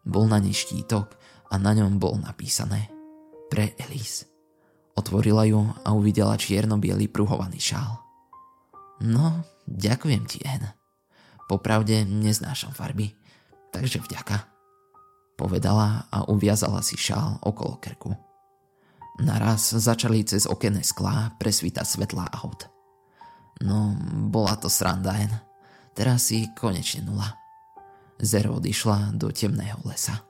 Bol 0.08 0.24
na 0.24 0.40
nej 0.40 0.56
štítok 0.56 1.12
a 1.52 1.60
na 1.60 1.76
ňom 1.76 2.00
bol 2.00 2.16
napísané 2.16 2.88
Pre 3.52 3.76
Elise. 3.84 4.32
Otvorila 4.96 5.44
ju 5.44 5.60
a 5.84 5.92
uvidela 5.92 6.40
čierno-biely 6.40 7.04
pruhovaný 7.12 7.60
šál. 7.60 8.00
No, 9.04 9.44
ďakujem 9.68 10.24
ti, 10.24 10.40
Anne. 10.48 10.72
Popravde 11.52 12.08
neznášam 12.08 12.72
farby, 12.72 13.12
takže 13.76 14.00
vďaka. 14.00 14.48
Povedala 15.36 16.08
a 16.08 16.24
uviazala 16.32 16.80
si 16.80 16.96
šál 16.96 17.44
okolo 17.44 17.76
krku. 17.76 18.25
Naraz 19.16 19.72
začali 19.72 20.20
cez 20.28 20.44
okenné 20.44 20.84
sklá 20.84 21.32
presvítať 21.40 21.88
svetla 21.88 22.28
aut. 22.44 22.68
No, 23.64 23.96
bola 24.28 24.60
to 24.60 24.68
sranda. 24.68 25.16
Teraz 25.96 26.28
si 26.28 26.52
konečne 26.52 27.08
nula. 27.08 27.32
Zero 28.20 28.60
odišla 28.60 29.16
do 29.16 29.32
temného 29.32 29.80
lesa. 29.88 30.20